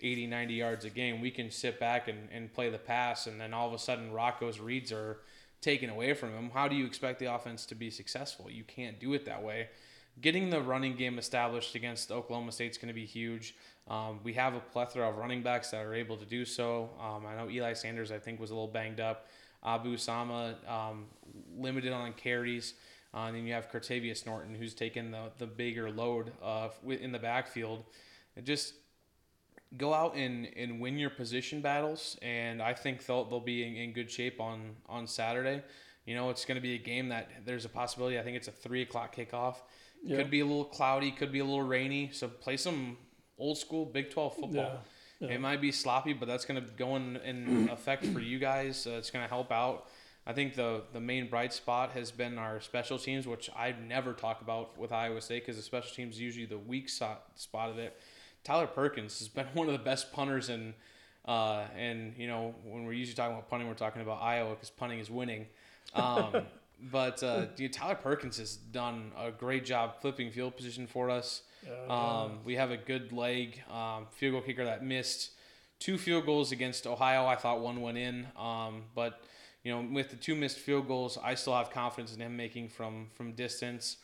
80, 0.00 0.26
90 0.26 0.54
yards 0.54 0.84
a 0.86 0.90
game. 0.90 1.20
We 1.20 1.30
can 1.30 1.50
sit 1.50 1.78
back 1.78 2.08
and, 2.08 2.28
and 2.32 2.50
play 2.52 2.70
the 2.70 2.78
pass, 2.78 3.26
and 3.26 3.38
then 3.38 3.52
all 3.52 3.68
of 3.68 3.74
a 3.74 3.78
sudden 3.78 4.10
Rocco's 4.12 4.58
reads 4.58 4.90
are 4.90 5.18
taken 5.60 5.90
away 5.90 6.14
from 6.14 6.30
him. 6.32 6.50
How 6.54 6.66
do 6.68 6.76
you 6.76 6.86
expect 6.86 7.18
the 7.18 7.34
offense 7.34 7.66
to 7.66 7.74
be 7.74 7.90
successful? 7.90 8.48
You 8.50 8.64
can't 8.64 8.98
do 9.00 9.12
it 9.12 9.26
that 9.26 9.42
way. 9.42 9.68
Getting 10.20 10.50
the 10.50 10.60
running 10.60 10.96
game 10.96 11.18
established 11.18 11.74
against 11.74 12.10
Oklahoma 12.10 12.52
State 12.52 12.72
is 12.72 12.78
going 12.78 12.88
to 12.88 12.94
be 12.94 13.04
huge. 13.04 13.54
Um, 13.86 14.20
we 14.24 14.32
have 14.34 14.54
a 14.54 14.60
plethora 14.60 15.08
of 15.08 15.16
running 15.16 15.42
backs 15.42 15.70
that 15.70 15.84
are 15.84 15.94
able 15.94 16.16
to 16.16 16.24
do 16.24 16.44
so. 16.44 16.90
Um, 17.00 17.24
I 17.26 17.36
know 17.36 17.48
Eli 17.48 17.72
Sanders, 17.74 18.10
I 18.10 18.18
think, 18.18 18.40
was 18.40 18.50
a 18.50 18.54
little 18.54 18.68
banged 18.68 19.00
up. 19.00 19.28
Abu 19.64 19.96
Sama, 19.96 20.54
um, 20.66 21.06
limited 21.56 21.92
on 21.92 22.12
carries. 22.14 22.74
Uh, 23.14 23.26
and 23.26 23.36
then 23.36 23.46
you 23.46 23.52
have 23.52 23.70
Cartavius 23.70 24.26
Norton, 24.26 24.54
who's 24.54 24.74
taken 24.74 25.10
the, 25.10 25.30
the 25.38 25.46
bigger 25.46 25.90
load 25.90 26.32
uh, 26.42 26.68
in 26.86 27.12
the 27.12 27.18
backfield. 27.18 27.84
Just 28.42 28.74
go 29.76 29.94
out 29.94 30.14
and, 30.14 30.48
and 30.56 30.80
win 30.80 30.98
your 30.98 31.10
position 31.10 31.60
battles, 31.60 32.16
and 32.22 32.62
I 32.62 32.74
think 32.74 33.06
they'll, 33.06 33.24
they'll 33.24 33.40
be 33.40 33.66
in, 33.66 33.76
in 33.76 33.92
good 33.92 34.10
shape 34.10 34.40
on, 34.40 34.76
on 34.88 35.06
Saturday. 35.06 35.62
You 36.06 36.14
know, 36.14 36.30
it's 36.30 36.44
going 36.44 36.56
to 36.56 36.62
be 36.62 36.74
a 36.74 36.78
game 36.78 37.08
that 37.08 37.30
there's 37.44 37.64
a 37.64 37.68
possibility. 37.68 38.18
I 38.18 38.22
think 38.22 38.36
it's 38.36 38.48
a 38.48 38.52
3 38.52 38.82
o'clock 38.82 39.14
kickoff. 39.14 39.56
Yeah. 40.04 40.16
Could 40.18 40.30
be 40.30 40.40
a 40.40 40.46
little 40.46 40.64
cloudy, 40.64 41.10
could 41.10 41.32
be 41.32 41.40
a 41.40 41.44
little 41.44 41.62
rainy. 41.62 42.10
So 42.12 42.28
play 42.28 42.56
some 42.56 42.96
old 43.38 43.58
school 43.58 43.84
Big 43.84 44.10
12 44.10 44.34
football. 44.34 44.52
Yeah. 44.52 44.76
Yeah. 45.20 45.34
It 45.34 45.40
might 45.40 45.60
be 45.60 45.72
sloppy, 45.72 46.12
but 46.12 46.28
that's 46.28 46.44
going 46.44 46.64
to 46.64 46.70
go 46.74 46.94
in, 46.96 47.16
in 47.16 47.68
effect 47.72 48.06
for 48.06 48.20
you 48.20 48.38
guys. 48.38 48.86
Uh, 48.86 48.90
it's 48.92 49.10
going 49.10 49.24
to 49.24 49.28
help 49.28 49.50
out. 49.50 49.86
I 50.26 50.34
think 50.34 50.54
the 50.54 50.82
the 50.92 51.00
main 51.00 51.28
bright 51.28 51.54
spot 51.54 51.92
has 51.92 52.10
been 52.10 52.36
our 52.38 52.60
special 52.60 52.98
teams, 52.98 53.26
which 53.26 53.48
I 53.56 53.74
never 53.86 54.12
talk 54.12 54.42
about 54.42 54.78
with 54.78 54.92
Iowa 54.92 55.22
State 55.22 55.42
because 55.44 55.56
the 55.56 55.62
special 55.62 55.90
teams 55.94 56.16
is 56.16 56.20
usually 56.20 56.44
the 56.44 56.58
weak 56.58 56.88
so- 56.90 57.16
spot 57.34 57.70
of 57.70 57.78
it. 57.78 57.98
Tyler 58.44 58.66
Perkins 58.66 59.18
has 59.20 59.28
been 59.28 59.46
one 59.54 59.66
of 59.66 59.72
the 59.72 59.78
best 59.78 60.12
punters 60.12 60.50
in, 60.50 60.74
uh, 61.24 61.64
and 61.74 62.14
you 62.18 62.28
know 62.28 62.54
when 62.62 62.84
we're 62.84 62.92
usually 62.92 63.16
talking 63.16 63.32
about 63.34 63.48
punting, 63.48 63.66
we're 63.68 63.74
talking 63.74 64.02
about 64.02 64.20
Iowa 64.22 64.50
because 64.50 64.70
punting 64.70 64.98
is 64.98 65.10
winning. 65.10 65.46
Um, 65.94 66.42
but 66.80 67.22
uh, 67.22 67.46
dude, 67.56 67.72
Tyler 67.72 67.94
Perkins 67.96 68.38
has 68.38 68.56
done 68.56 69.12
a 69.18 69.30
great 69.30 69.64
job 69.64 70.00
flipping 70.00 70.30
field 70.30 70.56
position 70.56 70.86
for 70.86 71.10
us. 71.10 71.42
Yeah, 71.66 71.72
Um, 71.94 72.38
we 72.44 72.54
have 72.56 72.70
a 72.70 72.76
good 72.76 73.12
leg 73.12 73.60
um, 73.70 74.06
field 74.12 74.32
goal 74.32 74.42
kicker 74.42 74.64
that 74.64 74.84
missed 74.84 75.32
two 75.80 75.98
field 75.98 76.24
goals 76.26 76.52
against 76.52 76.86
Ohio. 76.86 77.26
I 77.26 77.34
thought 77.36 77.60
one 77.60 77.80
went 77.80 77.98
in, 77.98 78.26
um, 78.36 78.84
but 78.94 79.22
you 79.64 79.72
know 79.72 79.86
with 79.92 80.10
the 80.10 80.16
two 80.16 80.34
missed 80.34 80.58
field 80.58 80.86
goals, 80.86 81.18
I 81.22 81.34
still 81.34 81.54
have 81.54 81.70
confidence 81.70 82.14
in 82.14 82.20
him 82.20 82.36
making 82.36 82.68
from 82.68 83.08
from 83.14 83.32
distance. 83.32 83.96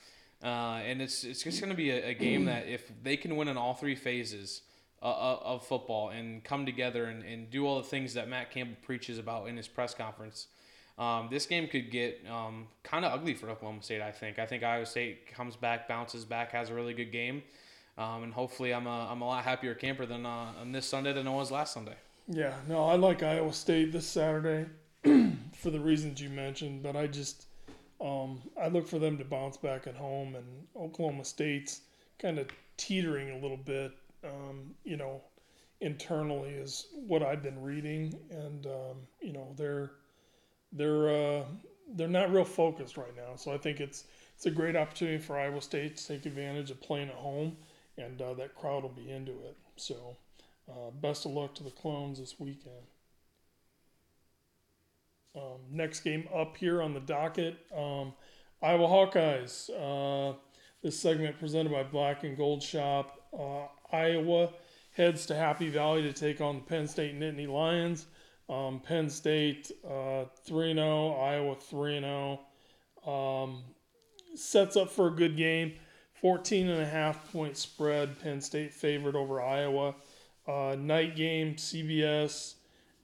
Uh, 0.42 0.80
and 0.84 1.00
it's 1.00 1.24
it's 1.24 1.42
just 1.44 1.60
going 1.60 1.70
to 1.70 1.76
be 1.76 1.90
a, 1.90 2.08
a 2.08 2.14
game 2.14 2.44
that 2.46 2.66
if 2.66 2.90
they 3.02 3.16
can 3.16 3.36
win 3.36 3.48
in 3.48 3.56
all 3.56 3.74
three 3.74 3.94
phases 3.94 4.62
uh, 5.00 5.06
uh, 5.06 5.38
of 5.42 5.64
football 5.66 6.10
and 6.10 6.42
come 6.44 6.66
together 6.66 7.04
and, 7.06 7.22
and 7.24 7.50
do 7.50 7.66
all 7.66 7.76
the 7.78 7.88
things 7.88 8.14
that 8.14 8.28
Matt 8.28 8.50
Campbell 8.50 8.76
preaches 8.82 9.18
about 9.18 9.48
in 9.48 9.56
his 9.56 9.68
press 9.68 9.94
conference, 9.94 10.48
um, 10.98 11.28
this 11.30 11.46
game 11.46 11.66
could 11.66 11.90
get 11.90 12.20
um, 12.30 12.68
kind 12.82 13.04
of 13.04 13.12
ugly 13.12 13.34
for 13.34 13.50
Oklahoma 13.50 13.82
State. 13.82 14.00
I 14.00 14.12
think. 14.12 14.38
I 14.38 14.46
think 14.46 14.62
Iowa 14.62 14.86
State 14.86 15.26
comes 15.32 15.56
back, 15.56 15.88
bounces 15.88 16.24
back, 16.24 16.52
has 16.52 16.70
a 16.70 16.74
really 16.74 16.94
good 16.94 17.10
game, 17.10 17.42
um, 17.98 18.22
and 18.22 18.32
hopefully, 18.32 18.72
I'm 18.72 18.86
a, 18.86 19.08
I'm 19.10 19.20
a 19.20 19.26
lot 19.26 19.44
happier 19.44 19.74
camper 19.74 20.06
than 20.06 20.24
uh, 20.24 20.52
on 20.60 20.72
this 20.72 20.86
Sunday 20.86 21.12
than 21.12 21.26
I 21.26 21.30
was 21.30 21.50
last 21.50 21.74
Sunday. 21.74 21.96
Yeah, 22.28 22.54
no, 22.68 22.84
I 22.84 22.94
like 22.94 23.22
Iowa 23.22 23.52
State 23.52 23.92
this 23.92 24.06
Saturday 24.06 24.66
for 25.56 25.70
the 25.70 25.80
reasons 25.80 26.20
you 26.20 26.30
mentioned, 26.30 26.82
but 26.82 26.96
I 26.96 27.06
just 27.06 27.46
um, 28.00 28.40
I 28.60 28.68
look 28.68 28.86
for 28.86 28.98
them 28.98 29.18
to 29.18 29.24
bounce 29.24 29.56
back 29.56 29.86
at 29.86 29.96
home, 29.96 30.34
and 30.36 30.46
Oklahoma 30.76 31.24
State's 31.24 31.82
kind 32.18 32.38
of 32.38 32.48
teetering 32.76 33.30
a 33.30 33.38
little 33.38 33.56
bit. 33.56 33.92
Um, 34.24 34.74
you 34.84 34.96
know, 34.96 35.20
internally 35.80 36.50
is 36.50 36.86
what 36.94 37.22
I've 37.22 37.42
been 37.42 37.60
reading, 37.60 38.18
and 38.30 38.66
um, 38.66 38.96
you 39.20 39.32
know 39.32 39.52
they're 39.56 39.90
they're 40.74 41.08
uh, 41.08 41.44
they're 41.94 42.08
not 42.08 42.32
real 42.32 42.44
focused 42.44 42.96
right 42.96 43.16
now. 43.16 43.36
So 43.36 43.52
I 43.52 43.58
think 43.58 43.80
it's 43.80 44.04
it's 44.36 44.46
a 44.46 44.50
great 44.50 44.76
opportunity 44.76 45.18
for 45.18 45.38
Iowa 45.38 45.60
State 45.60 45.96
to 45.96 46.06
take 46.06 46.26
advantage 46.26 46.70
of 46.70 46.80
playing 46.80 47.08
at 47.08 47.14
home, 47.14 47.56
and 47.96 48.20
uh, 48.20 48.34
that 48.34 48.54
crowd 48.54 48.82
will 48.82 48.90
be 48.90 49.10
into 49.10 49.32
it. 49.32 49.56
So 49.76 50.16
uh, 50.68 50.90
best 51.00 51.24
of 51.24 51.32
luck 51.32 51.54
to 51.54 51.64
the 51.64 51.70
Clones 51.70 52.18
this 52.18 52.38
weekend. 52.38 52.74
Um, 55.36 55.60
next 55.70 56.00
game 56.00 56.28
up 56.34 56.56
here 56.56 56.80
on 56.80 56.94
the 56.94 57.00
docket, 57.00 57.56
um, 57.76 58.12
Iowa 58.62 58.86
Hawkeyes. 58.86 59.68
Uh, 59.70 60.36
this 60.82 61.00
segment 61.00 61.38
presented 61.38 61.72
by 61.72 61.82
Black 61.82 62.24
and 62.24 62.36
Gold 62.36 62.62
Shop. 62.62 63.20
Uh, 63.36 63.66
Iowa 63.90 64.50
heads 64.92 65.26
to 65.26 65.34
Happy 65.34 65.70
Valley 65.70 66.02
to 66.02 66.12
take 66.12 66.40
on 66.40 66.56
the 66.56 66.60
Penn 66.62 66.86
State 66.86 67.18
Nittany 67.18 67.48
Lions. 67.48 68.06
Um, 68.48 68.80
Penn 68.80 69.08
State 69.08 69.70
uh, 69.88 70.24
3 70.44 70.74
0, 70.74 71.12
Iowa 71.14 71.54
3 71.56 72.00
0. 72.00 72.40
Um, 73.06 73.62
sets 74.34 74.76
up 74.76 74.90
for 74.90 75.08
a 75.08 75.10
good 75.10 75.36
game. 75.36 75.74
14 76.20 76.68
and 76.68 76.80
a 76.80 76.86
half 76.86 77.30
point 77.32 77.56
spread. 77.56 78.18
Penn 78.18 78.40
State 78.40 78.72
favored 78.72 79.16
over 79.16 79.42
Iowa. 79.42 79.94
Uh, 80.46 80.76
night 80.78 81.16
game, 81.16 81.54
CBS, 81.54 82.54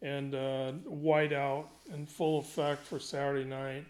and 0.03 0.35
uh, 0.35 0.73
whiteout 0.89 1.67
in 1.93 2.07
full 2.07 2.39
effect 2.39 2.87
for 2.87 2.99
Saturday 2.99 3.45
night. 3.45 3.87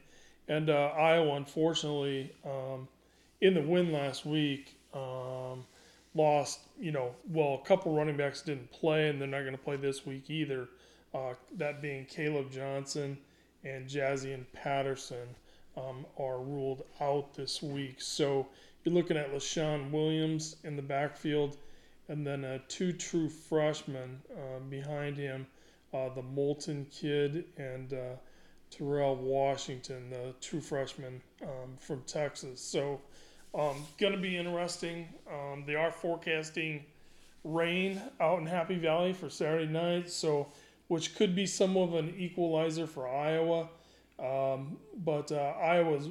And 0.49 0.71
uh, 0.71 0.93
Iowa, 0.97 1.37
unfortunately, 1.37 2.33
um, 2.45 2.89
in 3.41 3.55
the 3.55 3.61
win 3.61 3.93
last 3.93 4.27
week, 4.27 4.77
um, 4.95 5.65
lost, 6.15 6.61
you 6.79 6.91
know, 6.91 7.15
well, 7.29 7.61
a 7.63 7.67
couple 7.67 7.95
running 7.95 8.17
backs 8.17 8.43
didn't 8.43 8.71
play, 8.73 9.09
and 9.09 9.21
they're 9.21 9.29
not 9.29 9.43
going 9.43 9.53
to 9.53 9.63
play 9.63 9.77
this 9.77 10.05
week 10.05 10.29
either. 10.29 10.69
Uh, 11.15 11.35
that 11.57 11.83
being 11.83 12.05
Caleb 12.07 12.51
Johnson 12.51 13.19
and 13.65 13.89
Jaziun 13.89 14.45
Patterson 14.53 15.29
um, 15.77 16.07
are 16.19 16.41
ruled 16.41 16.83
out 17.01 17.35
this 17.35 17.63
week. 17.63 18.01
So 18.01 18.47
you're 18.85 18.95
looking 18.95 19.17
at 19.17 19.33
Leshon 19.33 19.91
Williams 19.91 20.57
in 20.65 20.77
the 20.77 20.83
backfield, 20.83 21.57
and 22.09 22.27
then 22.27 22.45
uh, 22.45 22.59
two 22.69 22.93
true 22.93 23.29
freshmen 23.29 24.21
uh, 24.33 24.61
behind 24.69 25.17
him, 25.17 25.47
uh, 25.93 26.09
the 26.15 26.23
Moulton 26.23 26.87
kid 26.91 27.45
and 27.57 27.93
uh, 27.93 28.17
Terrell 28.71 29.17
Washington, 29.17 30.11
the 30.11 30.35
true 30.41 30.61
freshman 30.61 31.21
um, 31.43 31.77
from 31.79 32.03
Texas. 32.07 32.61
So 32.61 33.01
um, 33.55 33.85
going 33.99 34.13
to 34.13 34.19
be 34.19 34.37
interesting. 34.37 35.09
Um, 35.31 35.65
they 35.67 35.75
are 35.75 35.91
forecasting 35.91 36.85
rain 37.43 38.01
out 38.21 38.39
in 38.39 38.47
Happy 38.47 38.77
Valley 38.77 39.13
for 39.13 39.29
Saturday 39.29 39.71
night, 39.71 40.11
so 40.11 40.47
which 40.91 41.15
could 41.15 41.37
be 41.37 41.47
somewhat 41.47 41.91
of 41.91 41.95
an 41.95 42.13
equalizer 42.19 42.85
for 42.85 43.09
Iowa. 43.09 43.69
Um, 44.19 44.77
but 44.97 45.31
uh, 45.31 45.55
Iowa's 45.63 46.09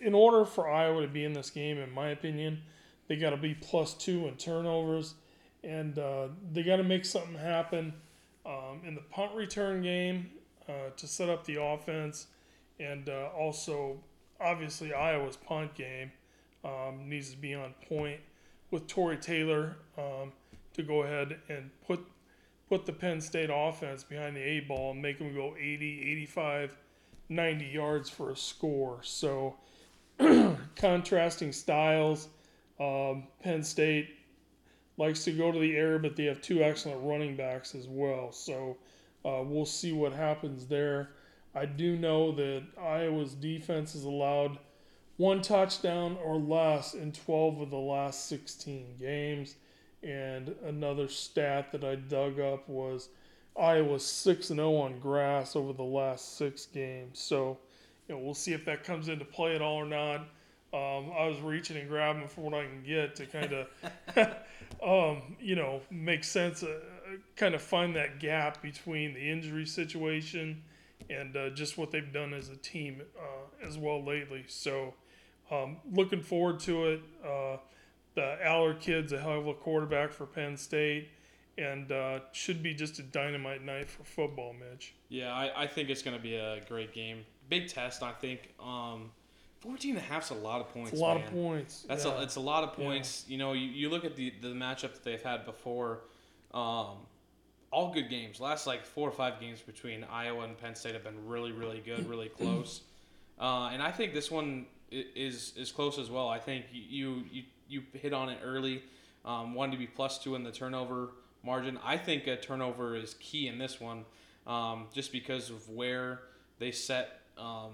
in 0.00 0.14
order 0.14 0.44
for 0.44 0.70
Iowa 0.70 1.02
to 1.02 1.08
be 1.08 1.24
in 1.24 1.32
this 1.32 1.50
game, 1.50 1.78
in 1.78 1.90
my 1.90 2.10
opinion, 2.10 2.62
they 3.08 3.16
got 3.16 3.30
to 3.30 3.36
be 3.36 3.54
plus 3.54 3.92
two 3.92 4.28
in 4.28 4.36
turnovers, 4.36 5.14
and 5.64 5.98
uh, 5.98 6.28
they 6.52 6.62
got 6.62 6.76
to 6.76 6.84
make 6.84 7.04
something 7.04 7.34
happen 7.34 7.92
um, 8.46 8.82
in 8.86 8.94
the 8.94 9.00
punt 9.00 9.34
return 9.34 9.82
game 9.82 10.30
uh, 10.68 10.90
to 10.96 11.08
set 11.08 11.28
up 11.28 11.44
the 11.44 11.60
offense, 11.60 12.28
and 12.78 13.08
uh, 13.08 13.30
also 13.36 13.98
obviously 14.40 14.94
Iowa's 14.94 15.36
punt 15.38 15.74
game 15.74 16.12
um, 16.64 17.08
needs 17.08 17.32
to 17.32 17.36
be 17.36 17.52
on 17.52 17.74
point 17.88 18.20
with 18.70 18.86
Tory 18.86 19.16
Taylor 19.16 19.74
um, 19.98 20.30
to 20.74 20.84
go 20.84 21.02
ahead 21.02 21.40
and 21.48 21.68
put 21.84 22.06
put 22.70 22.86
the 22.86 22.92
Penn 22.92 23.20
State 23.20 23.50
offense 23.52 24.04
behind 24.04 24.36
the 24.36 24.40
eight 24.40 24.68
ball 24.68 24.92
and 24.92 25.02
make 25.02 25.18
them 25.18 25.34
go 25.34 25.56
80, 25.58 26.12
85, 26.12 26.76
90 27.28 27.64
yards 27.66 28.08
for 28.08 28.30
a 28.30 28.36
score. 28.36 29.00
So 29.02 29.56
contrasting 30.76 31.52
styles. 31.52 32.28
Um, 32.78 33.24
Penn 33.42 33.64
State 33.64 34.10
likes 34.96 35.24
to 35.24 35.32
go 35.32 35.50
to 35.50 35.58
the 35.58 35.76
air, 35.76 35.98
but 35.98 36.14
they 36.14 36.24
have 36.24 36.40
two 36.40 36.62
excellent 36.62 37.02
running 37.02 37.36
backs 37.36 37.74
as 37.74 37.88
well. 37.88 38.30
So 38.30 38.76
uh, 39.24 39.42
we'll 39.44 39.66
see 39.66 39.92
what 39.92 40.12
happens 40.12 40.66
there. 40.66 41.10
I 41.54 41.66
do 41.66 41.96
know 41.96 42.30
that 42.32 42.62
Iowa's 42.80 43.34
defense 43.34 43.94
has 43.94 44.04
allowed 44.04 44.58
one 45.16 45.42
touchdown 45.42 46.16
or 46.24 46.36
less 46.36 46.94
in 46.94 47.10
12 47.10 47.62
of 47.62 47.70
the 47.70 47.76
last 47.76 48.28
16 48.28 48.94
games. 49.00 49.56
And 50.02 50.54
another 50.64 51.08
stat 51.08 51.72
that 51.72 51.84
I 51.84 51.96
dug 51.96 52.40
up 52.40 52.68
was 52.68 53.10
Iowa 53.58 54.00
6 54.00 54.46
0 54.46 54.76
on 54.76 54.98
grass 54.98 55.56
over 55.56 55.72
the 55.72 55.82
last 55.82 56.38
six 56.38 56.66
games. 56.66 57.18
So 57.18 57.58
you 58.08 58.14
know, 58.14 58.22
we'll 58.22 58.34
see 58.34 58.52
if 58.52 58.64
that 58.64 58.82
comes 58.82 59.08
into 59.08 59.24
play 59.24 59.54
at 59.54 59.62
all 59.62 59.76
or 59.76 59.86
not. 59.86 60.20
Um, 60.72 61.12
I 61.16 61.26
was 61.26 61.40
reaching 61.40 61.76
and 61.76 61.88
grabbing 61.88 62.28
for 62.28 62.42
what 62.42 62.54
I 62.54 62.64
can 62.64 62.82
get 62.84 63.16
to 63.16 63.26
kind 63.26 63.52
of, 63.52 64.36
um, 64.82 65.36
you 65.40 65.56
know, 65.56 65.80
make 65.90 66.24
sense, 66.24 66.62
uh, 66.62 66.78
kind 67.36 67.54
of 67.54 67.62
find 67.62 67.94
that 67.96 68.20
gap 68.20 68.62
between 68.62 69.14
the 69.14 69.20
injury 69.20 69.66
situation 69.66 70.62
and 71.08 71.36
uh, 71.36 71.50
just 71.50 71.76
what 71.76 71.90
they've 71.90 72.12
done 72.12 72.32
as 72.32 72.50
a 72.50 72.56
team 72.56 73.02
uh, 73.18 73.66
as 73.66 73.78
well 73.78 74.04
lately. 74.04 74.44
So, 74.46 74.94
um, 75.50 75.78
looking 75.92 76.22
forward 76.22 76.60
to 76.60 76.86
it. 76.86 77.02
The 78.14 78.38
Allar 78.44 78.74
kid's 78.74 79.12
a 79.12 79.20
hell 79.20 79.38
of 79.38 79.46
a 79.46 79.54
quarterback 79.54 80.12
for 80.12 80.26
Penn 80.26 80.56
State, 80.56 81.08
and 81.56 81.90
uh, 81.92 82.20
should 82.32 82.62
be 82.62 82.74
just 82.74 82.98
a 82.98 83.02
dynamite 83.02 83.64
night 83.64 83.88
for 83.88 84.04
football, 84.04 84.52
Mitch. 84.52 84.94
Yeah, 85.08 85.32
I, 85.32 85.64
I 85.64 85.66
think 85.66 85.90
it's 85.90 86.02
going 86.02 86.16
to 86.16 86.22
be 86.22 86.34
a 86.34 86.60
great 86.68 86.92
game. 86.92 87.24
Big 87.48 87.68
test, 87.68 88.02
I 88.02 88.12
think. 88.12 88.52
Um, 88.60 89.10
14 89.60 89.96
and 89.96 89.98
a 89.98 90.02
half 90.02 90.24
is 90.24 90.30
a 90.30 90.34
lot 90.34 90.60
of 90.60 90.72
points. 90.72 90.92
It's 90.92 91.00
a 91.00 91.04
lot 91.04 91.18
man. 91.18 91.26
of 91.26 91.32
points. 91.32 91.84
That's 91.88 92.04
yeah. 92.04 92.18
a, 92.18 92.22
it's 92.22 92.36
a 92.36 92.40
lot 92.40 92.64
of 92.64 92.72
points. 92.72 93.24
You 93.28 93.38
know, 93.38 93.52
you, 93.52 93.66
you 93.66 93.90
look 93.90 94.04
at 94.04 94.16
the, 94.16 94.32
the 94.40 94.48
matchup 94.48 94.94
that 94.94 95.04
they've 95.04 95.22
had 95.22 95.44
before. 95.44 96.00
Um, 96.52 96.96
all 97.70 97.92
good 97.92 98.08
games. 98.08 98.40
Last 98.40 98.66
like 98.66 98.84
four 98.84 99.08
or 99.08 99.12
five 99.12 99.38
games 99.40 99.60
between 99.60 100.04
Iowa 100.04 100.44
and 100.44 100.58
Penn 100.58 100.74
State 100.74 100.94
have 100.94 101.04
been 101.04 101.26
really, 101.26 101.52
really 101.52 101.80
good, 101.80 102.08
really 102.08 102.28
close. 102.38 102.82
Uh, 103.38 103.70
and 103.72 103.82
I 103.82 103.90
think 103.90 104.12
this 104.12 104.30
one 104.30 104.66
is 104.90 105.52
is 105.56 105.70
close 105.70 105.98
as 105.98 106.10
well. 106.10 106.28
I 106.28 106.38
think 106.38 106.66
you 106.72 107.24
you 107.30 107.44
you 107.70 107.82
hit 107.94 108.12
on 108.12 108.28
it 108.28 108.38
early. 108.44 108.82
Um, 109.24 109.54
wanted 109.54 109.72
to 109.72 109.78
be 109.78 109.86
plus 109.86 110.18
two 110.18 110.34
in 110.34 110.44
the 110.44 110.50
turnover 110.50 111.10
margin. 111.42 111.78
I 111.84 111.96
think 111.96 112.26
a 112.26 112.36
turnover 112.36 112.96
is 112.96 113.14
key 113.20 113.48
in 113.48 113.58
this 113.58 113.80
one, 113.80 114.04
um, 114.46 114.86
just 114.92 115.12
because 115.12 115.50
of 115.50 115.68
where 115.70 116.20
they 116.58 116.72
set 116.72 117.20
um, 117.38 117.72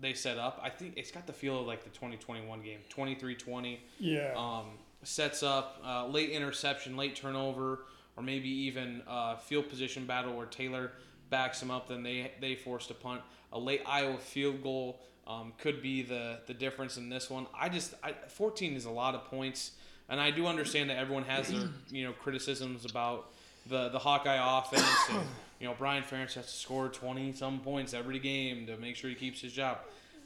they 0.00 0.14
set 0.14 0.38
up. 0.38 0.58
I 0.62 0.70
think 0.70 0.94
it's 0.96 1.10
got 1.10 1.26
the 1.26 1.32
feel 1.32 1.60
of 1.60 1.66
like 1.66 1.84
the 1.84 1.90
2021 1.90 2.62
game, 2.62 2.78
23-20. 2.94 3.78
Yeah. 3.98 4.32
Um, 4.36 4.66
sets 5.02 5.42
up 5.42 5.80
uh, 5.84 6.06
late 6.06 6.30
interception, 6.30 6.96
late 6.96 7.16
turnover, 7.16 7.80
or 8.16 8.22
maybe 8.22 8.48
even 8.48 9.02
uh, 9.06 9.36
field 9.36 9.68
position 9.68 10.06
battle 10.06 10.34
where 10.34 10.46
Taylor 10.46 10.92
backs 11.30 11.62
him 11.62 11.70
up, 11.70 11.88
then 11.88 12.02
they 12.02 12.32
they 12.40 12.54
forced 12.54 12.90
a 12.90 12.94
punt. 12.94 13.22
A 13.52 13.58
late 13.58 13.82
Iowa 13.86 14.18
field 14.18 14.62
goal 14.62 15.00
um, 15.26 15.52
could 15.58 15.82
be 15.82 16.02
the 16.02 16.38
the 16.46 16.54
difference 16.54 16.96
in 16.96 17.08
this 17.08 17.30
one. 17.30 17.46
I 17.58 17.68
just 17.68 17.94
I, 18.02 18.12
14 18.28 18.74
is 18.74 18.84
a 18.84 18.90
lot 18.90 19.14
of 19.14 19.24
points, 19.26 19.72
and 20.08 20.20
I 20.20 20.30
do 20.30 20.46
understand 20.46 20.90
that 20.90 20.98
everyone 20.98 21.24
has 21.24 21.48
their 21.48 21.68
you 21.90 22.04
know 22.04 22.12
criticisms 22.12 22.84
about 22.84 23.30
the 23.66 23.88
the 23.90 23.98
Hawkeye 23.98 24.58
offense 24.58 25.08
and 25.10 25.20
you 25.60 25.66
know 25.66 25.74
Brian 25.78 26.02
Ferentz 26.02 26.34
has 26.34 26.46
to 26.46 26.52
score 26.52 26.88
20 26.88 27.32
some 27.32 27.60
points 27.60 27.94
every 27.94 28.18
game 28.18 28.66
to 28.66 28.76
make 28.76 28.96
sure 28.96 29.10
he 29.10 29.16
keeps 29.16 29.40
his 29.40 29.52
job. 29.52 29.78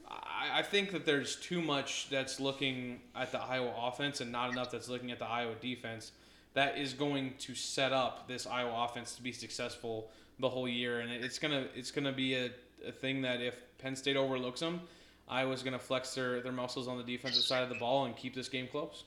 I, 0.09 0.61
I 0.61 0.63
think 0.63 0.93
that 0.93 1.07
there's 1.07 1.37
too 1.37 1.61
much 1.61 2.09
that's 2.11 2.39
looking 2.41 3.01
at 3.17 3.33
the 3.33 3.41
Iowa 3.41 3.73
offense 3.77 4.21
and 4.21 4.31
not 4.31 4.53
enough 4.53 4.71
that's 4.71 4.89
looking 4.89 5.11
at 5.11 5.19
the 5.19 5.27
Iowa 5.27 5.55
defense. 5.61 6.13
That 6.55 6.79
is 6.79 6.93
going 6.93 7.35
to 7.41 7.55
set 7.55 7.93
up 7.93 8.29
this 8.29 8.47
Iowa 8.47 8.85
offense 8.85 9.17
to 9.17 9.23
be 9.23 9.33
successful 9.33 10.11
the 10.39 10.49
whole 10.49 10.69
year, 10.69 11.01
and 11.01 11.11
it's 11.11 11.39
gonna 11.39 11.67
it's 11.75 11.91
gonna 11.91 12.13
be 12.13 12.35
a, 12.35 12.51
a 12.87 12.93
thing 12.93 13.23
that 13.23 13.41
if 13.41 13.57
Penn 13.79 13.97
State 13.97 14.17
overlooks 14.17 14.61
them, 14.61 14.81
Iowa's 15.29 15.63
gonna 15.63 15.79
flex 15.79 16.15
their, 16.15 16.41
their 16.41 16.53
muscles 16.53 16.89
on 16.89 16.99
the 16.99 17.05
defensive 17.05 17.45
side 17.45 17.63
of 17.63 17.69
the 17.69 17.77
ball 17.77 18.05
and 18.05 18.17
keep 18.17 18.35
this 18.35 18.49
game 18.49 18.69
close. 18.71 19.05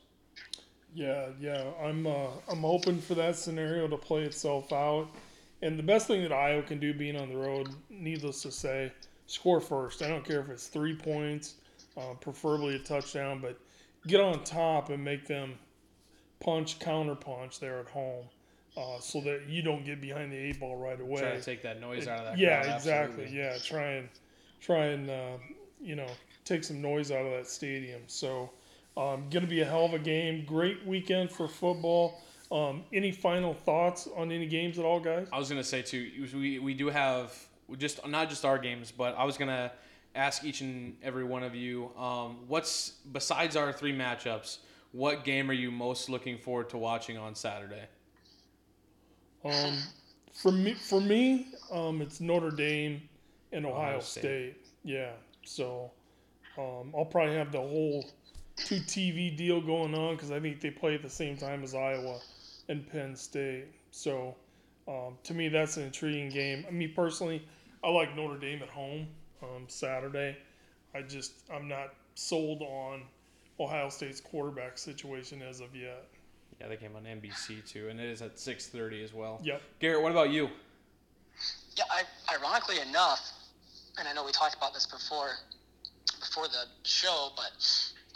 Yeah, 0.94 1.30
yeah, 1.40 1.63
I'm 1.82 2.08
uh, 2.08 2.30
I'm 2.50 2.62
hoping 2.62 3.00
for 3.00 3.16
that 3.16 3.36
scenario 3.36 3.88
to 3.88 3.98
play 3.98 4.24
itself 4.24 4.72
out. 4.74 5.10
And 5.62 5.78
the 5.78 5.84
best 5.84 6.08
thing 6.08 6.22
that 6.22 6.32
Iowa 6.32 6.62
can 6.62 6.80
do 6.80 6.94
being 6.94 7.16
on 7.16 7.30
the 7.30 7.38
road, 7.38 7.70
needless 7.90 8.44
to 8.44 8.52
say, 8.52 8.92
score 9.26 9.60
first. 9.60 10.02
I 10.02 10.08
don't 10.08 10.24
care 10.24 10.40
if 10.40 10.50
it's 10.50 10.68
three 10.68 10.96
points, 10.96 11.56
uh, 11.98 12.13
preferably 12.20 12.76
a 12.76 12.80
touchdown, 12.80 13.40
but 13.42 13.60
get 14.06 14.22
on 14.22 14.44
top 14.44 14.90
and 14.90 15.04
make 15.04 15.26
them 15.26 15.56
punch, 16.40 16.80
counter 16.80 17.16
punch 17.16 17.60
there 17.60 17.80
at 17.80 17.88
home, 17.88 18.26
uh, 18.78 19.00
so 19.00 19.20
that 19.22 19.42
you 19.48 19.62
don't 19.62 19.84
get 19.84 20.00
behind 20.00 20.32
the 20.32 20.38
eight 20.38 20.60
ball 20.60 20.78
right 20.78 21.00
away. 21.02 21.20
Try 21.22 21.32
to 21.32 21.42
take 21.42 21.62
that 21.63 21.82
noise 21.82 22.08
out 22.08 22.20
of 22.20 22.26
that. 22.26 22.38
yeah, 22.38 22.62
crowd, 22.63 22.76
exactly. 22.76 23.30
Yeah, 23.34 23.58
try 23.63 23.88
and 23.94 24.10
try 24.62 24.86
and 24.88 25.10
uh, 25.10 25.38
you 25.82 25.96
know 25.96 26.08
take 26.46 26.63
some 26.63 26.82
noise 26.82 27.12
out 27.12 27.26
of 27.26 27.32
that 27.32 27.48
stadium. 27.48 28.02
So 28.08 28.52
Um, 28.96 29.30
going 29.30 29.44
to 29.44 29.48
be 29.48 29.62
a 29.62 29.66
hell 29.66 29.86
of 29.86 29.94
a 29.94 30.00
game. 30.00 30.44
Great 30.46 30.84
weekend 30.86 31.30
for 31.30 31.48
football. 31.48 32.20
Um, 32.52 32.84
any 32.92 33.12
final 33.12 33.54
thoughts 33.54 34.08
on 34.16 34.32
any 34.32 34.48
games 34.48 34.80
at 34.80 34.86
all, 34.86 35.00
guys? 35.00 35.28
I 35.34 35.38
was 35.38 35.50
gonna 35.50 35.63
say 35.63 35.82
too. 35.82 36.10
We 36.34 36.60
we 36.60 36.74
do 36.74 36.88
have 36.90 37.36
just 37.78 38.08
not 38.08 38.30
just 38.30 38.46
our 38.46 38.58
games, 38.58 38.92
but 38.92 39.16
I 39.18 39.26
was 39.26 39.38
gonna 39.38 39.72
ask 40.16 40.44
each 40.46 40.62
and 40.62 40.96
every 41.04 41.26
one 41.26 41.44
of 41.44 41.54
you, 41.54 41.92
um, 41.98 42.38
what's 42.48 42.94
besides 43.12 43.56
our 43.56 43.72
three 43.74 43.94
matchups, 43.94 44.60
what 44.94 45.26
game 45.26 45.50
are 45.52 45.54
you 45.54 45.70
most 45.72 46.10
looking 46.10 46.38
forward 46.38 46.70
to 46.70 46.78
watching 46.78 47.18
on 47.18 47.36
Saturday? 47.36 47.84
Um, 49.45 49.78
for 50.34 50.52
me, 50.52 50.73
for 50.73 51.02
me, 51.02 51.47
um, 51.71 52.02
it's 52.02 52.19
Notre 52.19 52.52
Dame 52.52 53.02
and 53.52 53.65
Ohio, 53.65 53.78
Ohio 53.78 54.00
State. 54.00 54.21
State. 54.21 54.56
Yeah, 54.84 55.12
so 55.43 55.91
um, 56.58 56.93
I'll 56.97 57.06
probably 57.06 57.36
have 57.36 57.52
the 57.52 57.60
whole 57.60 58.06
two 58.56 58.80
TV 58.82 59.36
deal 59.36 59.62
going 59.62 59.93
on 59.93 60.15
because 60.15 60.32
I 60.32 60.39
think 60.39 60.62
they 60.62 60.71
play 60.71 60.95
at 60.95 61.02
the 61.02 61.10
same 61.10 61.38
time 61.38 61.63
as 61.63 61.76
Iowa 61.76 62.19
and 62.69 62.89
Penn 62.89 63.15
State. 63.15 63.65
So 63.91 64.36
um, 64.88 65.17
to 65.23 65.34
me, 65.34 65.50
that's 65.50 65.78
an 65.78 65.84
intriguing 65.84 66.30
game. 66.30 66.65
I 66.67 66.71
mean, 66.71 66.93
personally, 66.93 67.45
I 67.84 67.89
like 67.89 68.15
Notre 68.15 68.38
Dame 68.38 68.63
at 68.63 68.69
home 68.69 69.08
um, 69.43 69.65
Saturday. 69.67 70.38
I 70.95 71.02
just 71.02 71.34
I'm 71.54 71.67
not 71.67 71.93
sold 72.15 72.62
on 72.62 73.04
Ohio 73.60 73.89
State's 73.89 74.21
quarterback 74.21 74.78
situation 74.78 75.41
as 75.41 75.60
of 75.60 75.76
yet. 75.76 76.08
Yeah, 76.60 76.67
they 76.67 76.78
came 76.78 76.96
on 76.96 77.04
NBC 77.04 77.67
too, 77.67 77.89
and 77.89 78.00
it 78.00 78.10
is 78.10 78.22
at 78.22 78.39
six 78.39 78.67
thirty 78.67 79.04
as 79.04 79.13
well. 79.13 79.39
Yep. 79.43 79.62
Garrett, 79.80 80.02
what 80.02 80.12
about 80.12 80.32
you? 80.32 80.50
Yeah, 81.78 81.84
I, 81.91 82.04
ironically 82.34 82.80
enough, 82.80 83.32
and 84.00 84.08
I 84.08 84.13
know 84.13 84.26
we 84.26 84.32
talked 84.32 84.56
about 84.56 84.74
this 84.74 84.88
before 84.88 85.30
before 86.20 86.48
the 86.48 86.65
show, 86.84 87.30
but 87.36 87.52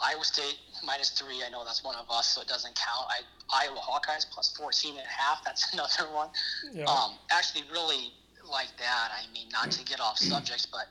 Iowa 0.00 0.24
State 0.24 0.58
minus 0.84 1.10
three. 1.10 1.42
I 1.46 1.50
know 1.50 1.64
that's 1.64 1.84
one 1.84 1.94
of 1.96 2.10
us, 2.10 2.34
so 2.34 2.40
it 2.40 2.48
doesn't 2.48 2.74
count. 2.74 3.06
I 3.08 3.66
Iowa 3.66 3.78
Hawkeyes 3.78 4.26
plus 4.30 4.56
14 4.56 4.96
and 4.96 5.06
a 5.06 5.08
half. 5.08 5.44
That's 5.44 5.72
another 5.74 6.12
one. 6.12 6.28
Yeah. 6.72 6.84
Um, 6.84 7.12
actually, 7.30 7.62
really 7.70 8.12
like 8.50 8.76
that. 8.78 9.10
I 9.12 9.30
mean, 9.32 9.48
not 9.52 9.70
to 9.70 9.84
get 9.84 10.00
off 10.00 10.18
subject, 10.18 10.68
but 10.72 10.88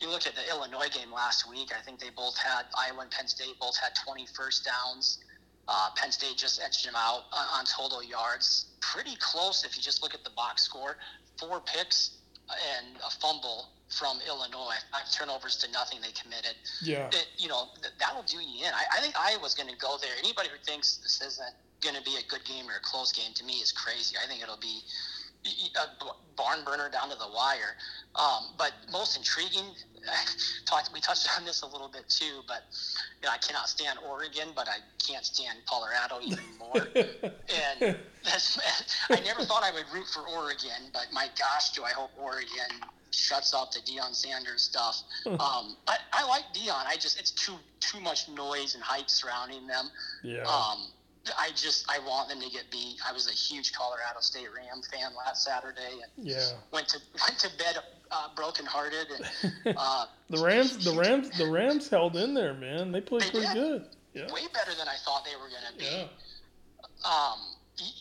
you 0.00 0.10
look 0.10 0.26
at 0.26 0.34
the 0.34 0.46
Illinois 0.50 0.88
game 0.92 1.12
last 1.12 1.48
week. 1.48 1.70
I 1.76 1.80
think 1.82 2.00
they 2.00 2.10
both 2.10 2.36
had 2.36 2.66
Iowa 2.76 3.02
and 3.02 3.10
Penn 3.10 3.28
State 3.28 3.58
both 3.60 3.78
had 3.78 3.92
20 4.04 4.26
first 4.34 4.66
downs. 4.66 5.18
Uh, 5.68 5.90
Penn 5.96 6.10
State 6.10 6.36
just 6.36 6.60
edged 6.62 6.86
them 6.86 6.94
out 6.96 7.24
on, 7.32 7.46
on 7.60 7.64
total 7.64 8.02
yards. 8.02 8.66
Pretty 8.80 9.16
close 9.18 9.64
if 9.64 9.76
you 9.76 9.82
just 9.82 10.02
look 10.02 10.14
at 10.14 10.24
the 10.24 10.30
box 10.30 10.62
score. 10.62 10.96
Four 11.38 11.60
picks 11.60 12.18
and 12.50 12.96
a 12.96 13.10
fumble 13.10 13.68
from 13.88 14.18
Illinois. 14.26 14.76
Five 14.90 15.10
turnovers 15.12 15.56
to 15.58 15.70
nothing 15.70 16.00
they 16.00 16.12
committed. 16.12 16.56
yeah. 16.82 17.08
It, 17.08 17.28
you 17.38 17.48
know, 17.48 17.68
th- 17.80 17.94
that'll 17.98 18.22
do 18.24 18.38
you 18.38 18.66
in. 18.66 18.72
I, 18.74 19.00
think 19.00 19.16
I 19.16 19.30
think 19.30 19.38
Iowa's 19.38 19.54
going 19.54 19.68
to 19.68 19.76
go 19.76 19.96
there. 20.00 20.10
Anybody 20.18 20.48
who 20.48 20.58
thinks 20.64 20.96
this 20.98 21.20
isn't 21.22 21.54
going 21.80 21.96
to 21.96 22.02
be 22.02 22.16
a 22.16 22.24
good 22.28 22.44
game 22.44 22.68
or 22.68 22.76
a 22.76 22.80
close 22.82 23.12
game 23.12 23.32
to 23.34 23.44
me 23.44 23.54
is 23.54 23.72
crazy. 23.72 24.16
I 24.22 24.26
think 24.26 24.42
it'll 24.42 24.56
be 24.56 24.80
a 25.44 26.36
barn 26.36 26.64
burner 26.64 26.88
down 26.90 27.10
to 27.10 27.16
the 27.16 27.28
wire. 27.34 27.76
Um, 28.14 28.54
but 28.58 28.72
most 28.90 29.16
intriguing, 29.16 29.64
talked, 30.66 30.90
we 30.92 31.00
touched 31.00 31.28
on 31.38 31.44
this 31.44 31.62
a 31.62 31.66
little 31.66 31.88
bit 31.88 32.08
too, 32.08 32.42
but 32.46 32.64
you 33.20 33.28
know, 33.28 33.32
I 33.32 33.38
cannot 33.38 33.68
stand 33.68 33.98
Oregon, 34.06 34.48
but 34.54 34.68
I 34.68 34.76
can't 35.04 35.24
stand 35.24 35.58
Colorado 35.66 36.18
even 36.22 36.44
more. 36.58 36.86
and 36.94 37.96
that's, 38.24 38.58
I 39.10 39.20
never 39.20 39.44
thought 39.44 39.62
I 39.62 39.72
would 39.72 39.86
root 39.92 40.06
for 40.06 40.28
Oregon, 40.28 40.90
but 40.92 41.06
my 41.12 41.28
gosh, 41.38 41.70
do 41.70 41.84
I 41.84 41.90
hope 41.90 42.10
Oregon 42.20 42.88
shuts 43.10 43.54
up 43.54 43.72
the 43.72 43.80
Deion 43.80 44.14
Sanders 44.14 44.62
stuff. 44.62 45.02
Um, 45.26 45.76
I, 45.86 45.98
I 46.12 46.26
like 46.26 46.44
Deion. 46.54 46.86
I 46.86 46.96
just 46.96 47.18
it's 47.20 47.30
too 47.30 47.54
too 47.80 48.00
much 48.00 48.28
noise 48.28 48.74
and 48.74 48.82
hype 48.82 49.10
surrounding 49.10 49.66
them. 49.66 49.90
yeah. 50.22 50.42
Um, 50.44 50.86
I 51.38 51.50
just 51.54 51.84
I 51.90 51.98
want 52.00 52.28
them 52.28 52.40
to 52.40 52.50
get 52.50 52.70
beat. 52.70 52.96
I 53.06 53.12
was 53.12 53.28
a 53.28 53.32
huge 53.32 53.72
Colorado 53.72 54.20
State 54.20 54.48
Ram 54.54 54.82
fan 54.92 55.12
last 55.16 55.44
Saturday 55.44 56.00
and 56.02 56.26
yeah. 56.26 56.40
went 56.72 56.88
to 56.88 56.98
went 57.28 57.38
to 57.40 57.48
bed 57.58 57.78
uh, 58.10 58.28
brokenhearted 58.34 59.06
and 59.64 59.76
uh, 59.78 60.06
The 60.30 60.38
Rams, 60.42 60.84
the 60.84 60.92
Rams, 60.98 61.30
the 61.38 61.46
Rams 61.46 61.88
held 61.88 62.16
in 62.16 62.34
there, 62.34 62.54
man. 62.54 62.90
They 62.92 63.00
played 63.00 63.22
They 63.22 63.30
pretty 63.30 63.46
did. 63.46 63.54
good. 63.54 63.86
Yeah, 64.14 64.32
way 64.32 64.42
better 64.52 64.74
than 64.76 64.88
I 64.88 64.96
thought 65.04 65.24
they 65.24 65.36
were 65.36 65.48
going 65.48 65.72
to 65.72 65.78
be. 65.78 65.84
yeah, 65.84 66.04
Um, 67.08 67.38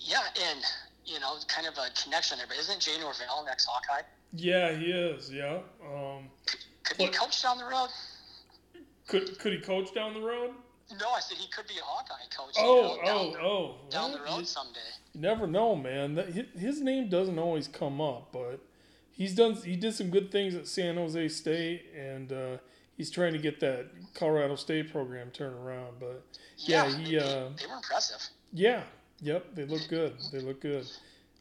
yeah, 0.04 0.20
and 0.50 0.60
you 1.06 1.20
know, 1.20 1.36
kind 1.48 1.68
of 1.68 1.74
a 1.78 1.88
connection 2.04 2.38
there. 2.38 2.48
But 2.48 2.58
isn't 2.58 2.80
Jay 2.82 2.98
Norvell 3.00 3.44
next 3.46 3.66
Hawkeye? 3.66 4.02
yeah. 4.34 4.72
He 4.78 4.86
is. 4.92 5.32
Yeah. 5.32 5.60
Um, 5.86 6.30
Could 6.84 6.98
he 6.98 7.08
coach 7.08 7.42
down 7.44 7.58
the 7.58 7.66
road? 7.66 7.90
could 9.08 9.38
could 9.40 9.54
he 9.54 9.60
coach 9.60 9.94
down 9.94 10.14
the 10.14 10.22
road? 10.22 10.52
No, 11.00 11.10
I 11.10 11.20
said 11.20 11.38
he 11.38 11.48
could 11.48 11.68
be 11.68 11.76
a 11.78 11.84
Hawkeye 11.84 12.14
coach. 12.36 12.56
you 12.58 12.64
Oh, 12.64 12.98
know, 12.98 13.06
down 13.06 13.18
oh, 13.18 13.32
the, 13.32 13.40
oh. 13.40 13.76
down 13.90 14.12
the 14.12 14.20
road 14.20 14.40
You, 14.40 14.46
someday. 14.46 14.80
you 15.14 15.22
never 15.22 15.48
know, 15.48 15.76
man. 15.76 16.16
That 16.16 16.30
his, 16.30 16.46
his 16.58 16.82
name 16.82 17.10
doesn't 17.10 17.40
always 17.40 17.68
come 17.68 18.02
up, 18.02 18.30
but 18.34 18.60
he's 19.12 19.34
done. 19.36 19.54
He 19.56 19.76
did 19.76 19.94
some 19.94 20.10
good 20.10 20.32
things 20.32 20.56
at 20.56 20.68
San 20.68 20.96
Jose 20.96 21.28
State, 21.30 21.86
and 21.98 22.32
uh, 22.34 22.58
he's 22.98 23.10
trying 23.12 23.34
to 23.34 23.40
get 23.40 23.60
that 23.62 23.88
Colorado 24.14 24.56
State 24.56 24.92
program 24.92 25.32
turned 25.32 25.56
around. 25.56 25.98
But 26.00 26.24
yeah, 26.58 26.90
he. 26.90 27.12
they, 27.12 27.18
Uh, 27.20 27.50
they 27.58 27.68
were 27.68 27.76
impressive. 27.76 28.22
yeah, 28.52 28.84
yep. 29.22 29.56
They 29.56 29.66
look 29.66 29.88
good. 29.88 30.14
They 30.32 30.40
look 30.40 30.60
good. 30.62 30.88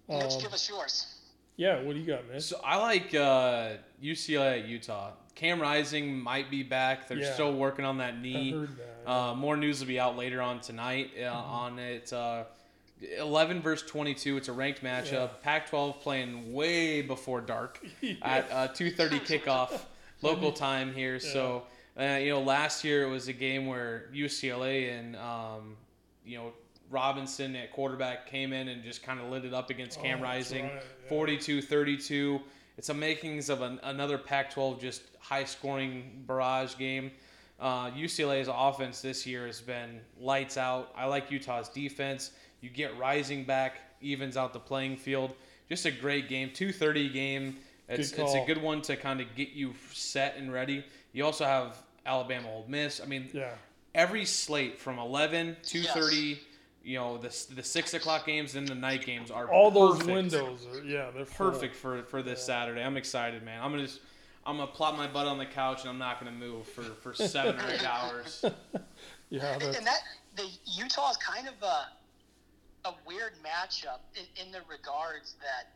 Let's 0.09 0.37
Um, 0.37 0.41
give 0.43 0.53
us 0.53 0.69
yours. 0.69 1.07
yeah. 1.57 1.81
What 1.83 1.95
do 1.95 2.01
you 2.01 2.07
got, 2.07 2.29
man? 2.29 2.41
So 2.41 2.61
I 2.65 2.77
like 2.77 3.15
uh, 3.15 3.75
UCLA 4.03 4.61
at 4.63 4.69
Utah. 4.69 5.13
Cam 5.35 5.61
Rising 5.61 6.21
might 6.21 6.51
be 6.51 6.63
back. 6.63 7.09
They're 7.09 7.19
yeah. 7.19 7.33
still 7.35 7.53
working 7.53 7.85
on 7.85 7.99
that 7.99 8.21
knee. 8.21 8.53
That, 8.53 8.69
yeah. 9.07 9.31
uh, 9.31 9.35
more 9.35 9.57
news 9.57 9.81
will 9.81 9.89
be 9.89 9.99
out 10.01 10.17
later 10.17 10.43
on 10.43 10.61
tonight 10.61 11.11
uh, 11.17 11.23
mm-hmm. 11.23 11.51
on 11.51 11.79
it. 11.79 12.13
Uh, 12.13 12.45
11 13.19 13.63
versus 13.63 13.89
22. 13.89 14.37
It's 14.37 14.49
a 14.49 14.53
ranked 14.53 14.83
matchup. 14.83 15.13
Yeah. 15.13 15.29
Pac-12 15.43 16.01
playing 16.01 16.53
way 16.53 17.03
before 17.03 17.41
dark 17.41 17.85
at 18.23 18.51
uh, 18.51 18.69
2:30 18.69 19.21
kickoff 19.21 19.81
local 20.23 20.53
time 20.53 20.93
here. 20.93 21.19
So 21.19 21.65
uh, 21.99 22.19
you 22.21 22.31
know, 22.31 22.41
last 22.41 22.85
year 22.85 23.05
it 23.05 23.11
was 23.11 23.29
a 23.29 23.33
game 23.33 23.67
where 23.67 24.07
UCLA 24.15 24.99
and 24.99 25.17
um, 25.17 25.77
you 26.25 26.39
know 26.39 26.53
Robinson 26.91 27.55
at 27.57 27.73
quarterback 27.73 28.27
came 28.27 28.53
in 28.53 28.69
and 28.69 28.83
just 28.83 29.03
kind 29.03 29.21
of 29.21 29.31
lit 29.31 29.45
it 29.45 29.55
up 29.55 29.71
against 29.71 29.99
oh, 29.99 30.03
Cam 30.03 30.21
Rising, 30.21 30.65
right, 30.65 31.11
42-32. 31.11 32.41
It's 32.81 32.89
a 32.89 32.95
makings 32.95 33.51
of 33.51 33.61
an, 33.61 33.79
another 33.83 34.17
Pac 34.17 34.55
12 34.55 34.81
just 34.81 35.03
high 35.19 35.45
scoring 35.45 36.25
barrage 36.27 36.77
game. 36.79 37.11
Uh, 37.61 37.91
UCLA's 37.91 38.49
offense 38.51 39.03
this 39.03 39.27
year 39.27 39.47
has 39.47 39.61
been 39.61 40.01
lights 40.19 40.57
out. 40.57 40.91
I 40.97 41.05
like 41.05 41.31
Utah's 41.31 41.69
defense. 41.69 42.31
You 42.63 42.71
get 42.71 42.97
Rising 42.97 43.45
back, 43.45 43.81
evens 44.01 44.39
out 44.39 44.55
the 44.55 44.61
playing 44.61 44.97
field. 44.97 45.35
Just 45.69 45.85
a 45.85 45.91
great 45.91 46.31
game. 46.31 46.53
230 46.55 47.11
game. 47.11 47.59
It's, 47.87 48.13
it's 48.13 48.33
a 48.33 48.45
good 48.47 48.63
one 48.63 48.81
to 48.81 48.97
kind 48.97 49.21
of 49.21 49.27
get 49.37 49.51
you 49.51 49.75
set 49.93 50.39
and 50.39 50.51
ready. 50.51 50.83
You 51.13 51.27
also 51.27 51.45
have 51.45 51.77
Alabama 52.07 52.49
Ole 52.49 52.65
Miss. 52.67 52.99
I 52.99 53.05
mean, 53.05 53.29
yeah. 53.35 53.51
every 53.95 54.25
slate 54.25 54.79
from 54.79 54.99
11, 54.99 55.59
230, 55.65 56.41
you 56.83 56.97
know, 56.99 57.19
the, 57.19 57.29
the 57.55 57.63
6 57.63 57.95
o'clock 57.95 58.27
games 58.27 58.55
and 58.55 58.67
the 58.67 58.75
night 58.75 59.05
games 59.05 59.31
are 59.31 59.51
All 59.51 59.71
those 59.71 59.99
perfect 59.99 60.11
windows 60.15 60.67
are 60.73 60.83
yeah, 60.85 61.11
they're 61.15 61.25
full. 61.27 61.51
perfect 61.51 61.77
for 61.77 62.03
for 62.05 62.23
this 62.23 62.43
Saturday. 62.45 62.83
I'm 62.83 62.97
excited, 62.97 63.43
man. 63.43 63.63
I'm 63.63 63.71
gonna 63.71 63.85
just 63.87 64.01
I'm 64.47 64.57
gonna 64.57 64.71
plop 64.71 64.97
my 64.97 65.07
butt 65.07 65.27
on 65.27 65.37
the 65.39 65.45
couch 65.47 65.83
and 65.83 65.91
I'm 65.91 65.99
not 65.99 66.19
gonna 66.19 66.33
move 66.33 66.67
for 66.67 66.83
for 66.83 67.13
seven 67.15 67.59
or 67.61 67.71
eight 67.71 67.85
hours. 67.87 68.45
Yeah, 69.33 69.53
And, 69.53 69.63
that's, 69.63 69.77
and 69.79 69.87
that 69.87 70.01
the 70.35 70.47
Utah 70.77 71.11
is 71.13 71.17
kind 71.19 71.47
of 71.47 71.55
a 71.63 72.89
a 72.89 72.95
weird 73.07 73.35
matchup 73.45 74.01
in, 74.17 74.47
in 74.47 74.51
the 74.51 74.59
regards 74.69 75.35
that 75.41 75.71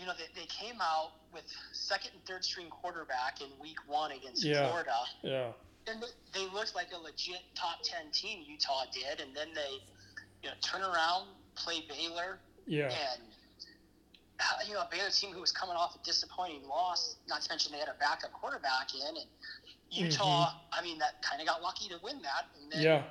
you 0.00 0.06
know 0.06 0.12
they, 0.16 0.40
they 0.40 0.46
came 0.46 0.76
out 0.80 1.10
with 1.34 1.42
second 1.72 2.12
and 2.14 2.24
third 2.24 2.42
string 2.42 2.68
quarterback 2.70 3.42
in 3.42 3.48
week 3.60 3.76
one 3.86 4.12
against 4.12 4.42
Yeah. 4.44 4.66
Florida, 4.68 4.94
yeah, 5.22 5.48
and 5.86 6.00
th- 6.00 6.12
they 6.32 6.46
looked 6.52 6.74
like 6.74 6.88
a 6.94 6.98
legit 6.98 7.42
top 7.54 7.78
ten 7.82 8.10
team. 8.12 8.40
Utah 8.46 8.84
did, 8.92 9.20
and 9.20 9.34
then 9.36 9.48
they 9.54 9.80
you 10.42 10.48
know 10.48 10.54
turn 10.62 10.82
around, 10.82 11.28
play 11.56 11.84
Baylor, 11.88 12.38
yeah, 12.66 12.84
and 12.86 13.22
uh, 14.40 14.64
you 14.66 14.74
know 14.74 14.80
a 14.80 14.88
Baylor 14.90 15.10
team 15.10 15.32
who 15.32 15.40
was 15.40 15.52
coming 15.52 15.76
off 15.76 15.94
a 15.94 16.04
disappointing 16.04 16.66
loss. 16.66 17.16
Not 17.28 17.42
to 17.42 17.50
mention 17.50 17.72
they 17.72 17.78
had 17.78 17.88
a 17.88 17.98
backup 18.00 18.32
quarterback 18.32 18.94
in, 18.94 19.16
and 19.16 19.28
Utah. 19.90 20.52
I 20.72 20.82
mean, 20.82 20.98
that 20.98 21.22
kind 21.22 21.40
of 21.40 21.46
got 21.46 21.62
lucky 21.62 21.88
to 21.88 21.96
win 22.02 22.20
that, 22.22 22.46
and 22.60 22.72
then 22.72 22.82
yeah. 22.82 23.02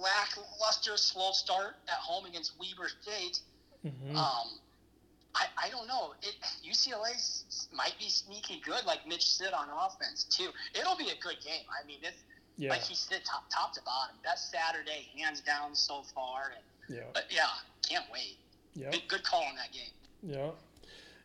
lackluster, 0.00 0.96
slow 0.96 1.32
start 1.32 1.76
at 1.88 1.94
home 1.94 2.26
against 2.26 2.52
Weber 2.58 2.90
State. 3.02 3.40
hmm 3.82 4.16
Um, 4.16 4.58
I, 5.34 5.46
I 5.66 5.70
don't 5.70 5.86
know. 5.86 6.12
It, 6.22 6.34
UCLA 6.68 7.12
might 7.74 7.94
be 7.98 8.08
sneaky 8.08 8.60
good, 8.64 8.84
like 8.86 9.06
Mitch 9.08 9.26
said 9.26 9.52
on 9.52 9.66
offense 9.70 10.24
too. 10.24 10.48
It'll 10.78 10.96
be 10.96 11.08
a 11.08 11.20
good 11.22 11.36
game. 11.44 11.64
I 11.70 11.86
mean, 11.86 11.98
it's 12.02 12.16
yeah, 12.58 12.70
like 12.70 12.82
he 12.82 12.94
said, 12.94 13.20
top 13.24 13.44
top 13.50 13.72
to 13.74 13.80
bottom. 13.82 14.16
Best 14.22 14.50
Saturday, 14.50 15.08
hands 15.18 15.40
down 15.40 15.74
so 15.74 16.02
far. 16.14 16.52
And, 16.54 16.96
yeah, 16.98 17.04
but 17.14 17.24
yeah, 17.30 17.46
can't 17.88 18.04
wait. 18.12 18.36
yeah, 18.74 18.90
Good, 18.90 19.02
good 19.08 19.24
call 19.24 19.42
on 19.42 19.56
that 19.56 19.72
game. 19.72 19.90
yeah. 20.22 20.50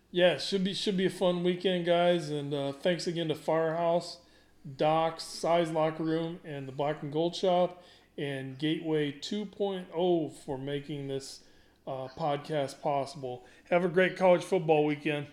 Yeah, 0.09 0.37
should 0.37 0.63
be 0.63 0.73
should 0.73 0.95
be 0.95 1.05
a 1.05 1.09
fun 1.09 1.43
weekend, 1.43 1.85
guys. 1.85 2.29
And 2.29 2.53
uh, 2.53 2.71
thanks 2.71 3.07
again 3.07 3.27
to 3.27 3.35
Firehouse. 3.35 4.17
Doc's 4.77 5.23
Size 5.25 5.69
Locker 5.71 6.03
Room 6.03 6.39
and 6.45 6.65
the 6.65 6.71
Black 6.71 7.03
and 7.03 7.11
Gold 7.11 7.35
Shop, 7.35 7.83
and 8.17 8.57
Gateway 8.57 9.11
2.0 9.11 10.33
for 10.45 10.57
making 10.57 11.09
this 11.09 11.41
uh, 11.87 12.07
podcast 12.19 12.81
possible. 12.81 13.45
Have 13.69 13.85
a 13.85 13.89
great 13.89 14.17
college 14.17 14.43
football 14.43 14.85
weekend. 14.85 15.27